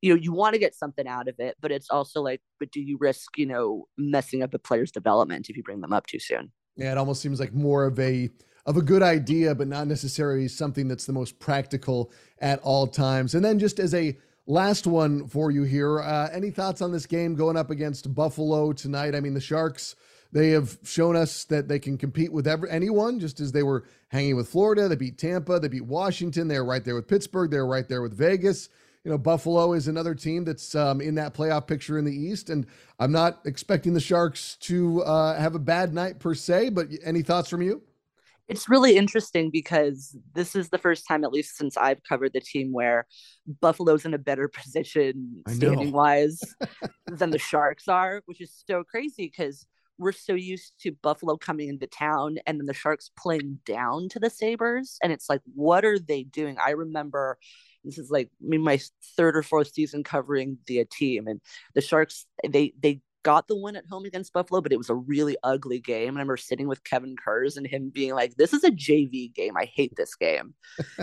you 0.00 0.12
know 0.12 0.20
you 0.20 0.32
want 0.32 0.54
to 0.54 0.58
get 0.58 0.74
something 0.74 1.06
out 1.06 1.28
of 1.28 1.34
it 1.38 1.56
but 1.60 1.70
it's 1.70 1.90
also 1.90 2.20
like 2.20 2.40
but 2.58 2.70
do 2.70 2.80
you 2.80 2.96
risk 3.00 3.36
you 3.36 3.46
know 3.46 3.86
messing 3.98 4.42
up 4.42 4.54
a 4.54 4.58
player's 4.58 4.90
development 4.90 5.48
if 5.48 5.56
you 5.56 5.62
bring 5.62 5.80
them 5.80 5.92
up 5.92 6.06
too 6.06 6.18
soon? 6.18 6.50
Yeah 6.76 6.92
it 6.92 6.98
almost 6.98 7.22
seems 7.22 7.40
like 7.40 7.52
more 7.52 7.84
of 7.84 7.98
a 7.98 8.30
of 8.64 8.76
a 8.76 8.82
good 8.82 9.02
idea 9.02 9.54
but 9.54 9.68
not 9.68 9.86
necessarily 9.86 10.48
something 10.48 10.88
that's 10.88 11.06
the 11.06 11.12
most 11.12 11.38
practical 11.38 12.10
at 12.40 12.58
all 12.60 12.86
times. 12.86 13.34
And 13.34 13.44
then 13.44 13.58
just 13.58 13.78
as 13.78 13.94
a 13.94 14.16
last 14.46 14.86
one 14.86 15.26
for 15.28 15.50
you 15.50 15.64
here 15.64 16.00
uh, 16.00 16.28
any 16.32 16.50
thoughts 16.50 16.80
on 16.80 16.92
this 16.92 17.06
game 17.06 17.34
going 17.34 17.56
up 17.56 17.70
against 17.70 18.14
buffalo 18.14 18.72
tonight 18.72 19.14
i 19.14 19.20
mean 19.20 19.34
the 19.34 19.40
sharks 19.40 19.96
they 20.32 20.50
have 20.50 20.78
shown 20.82 21.16
us 21.16 21.44
that 21.44 21.68
they 21.68 21.78
can 21.78 21.96
compete 21.96 22.32
with 22.32 22.46
anyone, 22.46 23.20
just 23.20 23.40
as 23.40 23.52
they 23.52 23.62
were 23.62 23.84
hanging 24.08 24.36
with 24.36 24.48
Florida. 24.48 24.88
They 24.88 24.96
beat 24.96 25.18
Tampa, 25.18 25.58
they 25.58 25.68
beat 25.68 25.86
Washington. 25.86 26.48
They're 26.48 26.64
right 26.64 26.84
there 26.84 26.94
with 26.94 27.08
Pittsburgh. 27.08 27.50
They're 27.50 27.66
right 27.66 27.88
there 27.88 28.02
with 28.02 28.12
Vegas. 28.12 28.68
You 29.04 29.12
know, 29.12 29.18
Buffalo 29.18 29.72
is 29.72 29.86
another 29.88 30.14
team 30.14 30.44
that's 30.44 30.74
um, 30.74 31.00
in 31.00 31.14
that 31.14 31.32
playoff 31.32 31.66
picture 31.66 31.96
in 31.96 32.04
the 32.04 32.14
East, 32.14 32.50
and 32.50 32.66
I'm 32.98 33.12
not 33.12 33.40
expecting 33.46 33.94
the 33.94 34.00
Sharks 34.00 34.56
to 34.62 35.02
uh, 35.04 35.38
have 35.38 35.54
a 35.54 35.60
bad 35.60 35.94
night 35.94 36.18
per 36.18 36.34
se. 36.34 36.70
But 36.70 36.88
any 37.04 37.22
thoughts 37.22 37.48
from 37.48 37.62
you? 37.62 37.82
It's 38.48 38.68
really 38.68 38.96
interesting 38.96 39.50
because 39.50 40.16
this 40.34 40.54
is 40.54 40.68
the 40.68 40.78
first 40.78 41.06
time, 41.06 41.24
at 41.24 41.32
least 41.32 41.56
since 41.56 41.76
I've 41.76 42.02
covered 42.04 42.32
the 42.32 42.40
team, 42.40 42.72
where 42.72 43.06
Buffalo's 43.60 44.04
in 44.04 44.14
a 44.14 44.18
better 44.18 44.48
position 44.54 45.42
standing 45.48 45.92
wise 45.92 46.40
than 47.06 47.30
the 47.30 47.38
Sharks 47.38 47.88
are, 47.88 48.22
which 48.26 48.40
is 48.40 48.62
so 48.68 48.84
crazy 48.84 49.26
because 49.26 49.66
we're 49.98 50.12
so 50.12 50.34
used 50.34 50.74
to 50.80 50.92
Buffalo 51.02 51.36
coming 51.36 51.68
into 51.68 51.86
town 51.86 52.36
and 52.46 52.60
then 52.60 52.66
the 52.66 52.74
Sharks 52.74 53.10
playing 53.18 53.58
down 53.64 54.08
to 54.10 54.18
the 54.18 54.30
Sabres. 54.30 54.98
And 55.02 55.12
it's 55.12 55.28
like, 55.30 55.40
what 55.54 55.84
are 55.84 55.98
they 55.98 56.22
doing? 56.22 56.56
I 56.64 56.70
remember 56.70 57.38
this 57.82 57.98
is 57.98 58.10
like 58.10 58.30
my 58.40 58.80
third 59.16 59.36
or 59.36 59.42
fourth 59.42 59.72
season 59.72 60.02
covering 60.02 60.58
the 60.66 60.84
team 60.84 61.28
and 61.28 61.40
the 61.74 61.80
Sharks, 61.80 62.26
they, 62.46 62.74
they 62.78 63.00
got 63.26 63.48
the 63.48 63.56
win 63.56 63.74
at 63.74 63.88
home 63.90 64.04
against 64.04 64.32
Buffalo, 64.32 64.60
but 64.60 64.72
it 64.72 64.78
was 64.78 64.88
a 64.88 64.94
really 64.94 65.36
ugly 65.42 65.80
game. 65.80 66.10
And 66.10 66.18
I 66.18 66.20
remember 66.20 66.36
sitting 66.36 66.68
with 66.68 66.84
Kevin 66.84 67.16
Kurz 67.16 67.56
and 67.56 67.66
him 67.66 67.90
being 67.92 68.14
like, 68.14 68.36
"This 68.36 68.52
is 68.52 68.62
a 68.62 68.70
JV 68.70 69.34
game. 69.34 69.56
I 69.56 69.64
hate 69.64 69.96
this 69.96 70.14
game." 70.14 70.54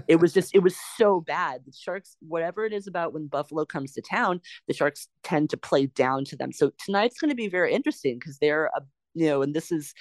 it 0.07 0.21
was 0.21 0.31
just, 0.31 0.55
it 0.55 0.59
was 0.59 0.77
so 0.95 1.19
bad. 1.19 1.63
The 1.65 1.73
Sharks, 1.73 2.15
whatever 2.21 2.65
it 2.65 2.71
is 2.71 2.87
about 2.87 3.13
when 3.13 3.27
Buffalo 3.27 3.65
comes 3.65 3.91
to 3.93 4.01
town, 4.01 4.39
the 4.69 4.73
Sharks 4.73 5.09
tend 5.23 5.49
to 5.49 5.57
play 5.57 5.87
down 5.87 6.23
to 6.25 6.37
them. 6.37 6.53
So 6.53 6.71
tonight's 6.85 7.19
going 7.19 7.29
to 7.29 7.35
be 7.35 7.49
very 7.49 7.73
interesting 7.73 8.19
because 8.19 8.37
they're 8.37 8.67
a, 8.67 8.81
you 9.13 9.27
know, 9.27 9.41
and 9.41 9.53
this 9.53 9.69
is, 9.69 9.93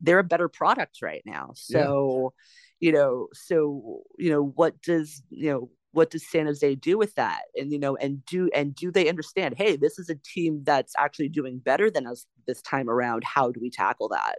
they're 0.00 0.18
a 0.18 0.24
better 0.24 0.48
product 0.48 0.98
right 1.00 1.22
now. 1.24 1.52
So. 1.54 2.32
Yeah 2.34 2.44
you 2.80 2.92
know 2.92 3.26
so 3.32 4.02
you 4.18 4.30
know 4.30 4.52
what 4.54 4.80
does 4.82 5.20
you 5.30 5.50
know 5.50 5.68
what 5.92 6.10
does 6.10 6.28
San 6.28 6.46
Jose 6.46 6.74
do 6.76 6.98
with 6.98 7.14
that? 7.14 7.42
And 7.56 7.72
you 7.72 7.78
know, 7.78 7.96
and 7.96 8.24
do 8.26 8.50
and 8.54 8.74
do 8.74 8.90
they 8.90 9.08
understand? 9.08 9.54
Hey, 9.56 9.76
this 9.76 9.98
is 9.98 10.08
a 10.10 10.14
team 10.16 10.62
that's 10.64 10.94
actually 10.98 11.28
doing 11.28 11.58
better 11.58 11.90
than 11.90 12.06
us 12.06 12.26
this 12.46 12.62
time 12.62 12.88
around. 12.88 13.24
How 13.24 13.50
do 13.50 13.60
we 13.60 13.70
tackle 13.70 14.08
that? 14.10 14.38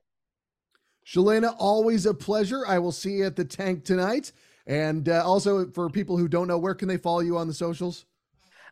Shalana, 1.05 1.55
always 1.57 2.05
a 2.05 2.13
pleasure. 2.13 2.65
I 2.67 2.77
will 2.79 2.91
see 2.91 3.13
you 3.13 3.25
at 3.25 3.35
the 3.35 3.45
tank 3.45 3.83
tonight. 3.83 4.31
And 4.67 5.09
uh, 5.09 5.23
also, 5.25 5.69
for 5.71 5.89
people 5.89 6.17
who 6.17 6.27
don't 6.27 6.47
know, 6.47 6.59
where 6.59 6.75
can 6.75 6.88
they 6.88 6.97
follow 6.97 7.21
you 7.21 7.38
on 7.38 7.47
the 7.47 7.53
socials? 7.53 8.05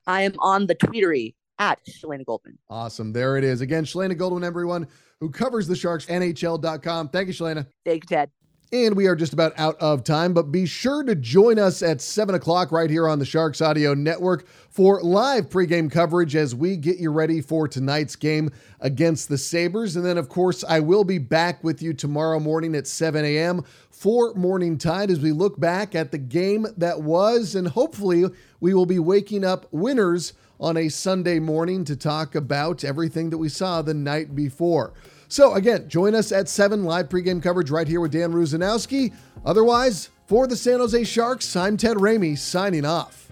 I 0.06 0.22
am 0.22 0.36
on 0.40 0.68
the 0.68 0.76
Tweetery 0.76 1.34
at 1.58 1.80
Shalana 1.86 2.26
Goldman. 2.26 2.60
Awesome. 2.70 3.12
There 3.12 3.38
it 3.38 3.44
is. 3.44 3.62
Again, 3.62 3.84
Shalana 3.84 4.16
Goldman, 4.16 4.44
everyone 4.44 4.88
who 5.20 5.32
covers 5.32 5.68
the 5.68 5.76
Sharks, 5.76 6.06
NHL.com. 6.06 7.10
Thank 7.10 7.28
you, 7.28 7.34
Shalana. 7.34 7.66
Thank 7.84 8.04
you, 8.04 8.16
Ted. 8.16 8.30
And 8.74 8.98
we 8.98 9.08
are 9.08 9.16
just 9.16 9.32
about 9.32 9.58
out 9.58 9.78
of 9.80 10.04
time, 10.04 10.34
but 10.34 10.52
be 10.52 10.66
sure 10.66 11.02
to 11.04 11.16
join 11.16 11.58
us 11.58 11.82
at 11.82 12.02
7 12.02 12.36
o'clock 12.36 12.70
right 12.70 12.90
here 12.90 13.08
on 13.08 13.18
the 13.18 13.26
Sharks 13.26 13.62
Audio 13.62 13.94
Network 13.94 14.46
for 14.70 15.02
live 15.02 15.48
pregame 15.48 15.90
coverage 15.90 16.36
as 16.36 16.54
we 16.54 16.76
get 16.76 16.98
you 16.98 17.10
ready 17.10 17.40
for 17.40 17.70
tonight's 17.70 18.18
game 18.18 18.52
against 18.82 19.30
the 19.30 19.38
Sabres. 19.38 19.96
And 19.96 20.06
then, 20.06 20.18
of 20.18 20.28
course, 20.28 20.66
I 20.68 20.82
will 20.82 21.06
be 21.06 21.18
back 21.18 21.64
with 21.64 21.82
you 21.82 21.94
tomorrow 21.94 22.42
morning 22.42 22.76
at 22.76 22.88
7 22.88 23.24
a.m. 23.24 23.64
for 23.90 24.34
Morning 24.34 24.78
Tide 24.78 25.12
as 25.12 25.22
we 25.22 25.32
look 25.32 25.58
back 25.58 25.96
at 25.96 26.12
the 26.12 26.18
game 26.18 26.68
that 26.76 27.02
was, 27.02 27.56
and 27.56 27.70
hopefully 27.70 28.26
we 28.60 28.74
will 28.74 28.86
be 28.86 29.00
waking 29.00 29.46
up 29.46 29.66
winners 29.72 30.34
on 30.60 30.76
a 30.76 30.90
Sunday 30.90 31.40
morning 31.40 31.86
to 31.86 31.96
talk 31.96 32.36
about 32.36 32.84
everything 32.84 33.30
that 33.30 33.38
we 33.38 33.48
saw 33.48 33.82
the 33.82 33.94
night 33.94 34.36
before. 34.36 34.94
So, 35.30 35.56
again, 35.56 35.90
join 35.90 36.16
us 36.16 36.32
at 36.32 36.48
7 36.48 36.84
live 36.86 37.10
pregame 37.10 37.44
coverage 37.44 37.70
right 37.70 37.88
here 37.88 38.00
with 38.00 38.12
Dan 38.14 38.32
Rusanowsky. 38.32 39.14
Otherwise, 39.46 40.10
for 40.26 40.48
the 40.48 40.56
San 40.56 40.80
Jose 40.80 41.04
Sharks, 41.04 41.56
I'm 41.56 41.76
Ted 41.78 41.98
Ramey 41.98 42.38
signing 42.38 42.86
off. 42.86 43.30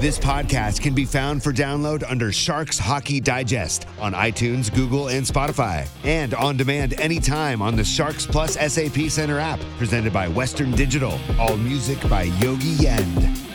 This 0.00 0.18
podcast 0.18 0.80
can 0.80 0.94
be 0.94 1.04
found 1.04 1.42
for 1.42 1.52
download 1.52 2.04
under 2.08 2.32
Sharks 2.32 2.78
Hockey 2.78 3.20
Digest 3.20 3.86
on 4.00 4.14
iTunes, 4.14 4.72
Google, 4.72 5.08
and 5.08 5.26
Spotify, 5.26 5.86
and 6.04 6.32
on 6.34 6.56
demand 6.56 6.98
anytime 6.98 7.60
on 7.60 7.76
the 7.76 7.84
Sharks 7.84 8.24
Plus 8.24 8.54
SAP 8.54 9.10
Center 9.10 9.38
app, 9.38 9.60
presented 9.76 10.12
by 10.12 10.26
Western 10.26 10.70
Digital. 10.70 11.18
All 11.38 11.58
music 11.58 12.00
by 12.08 12.22
Yogi 12.22 12.76
Yend. 12.82 13.49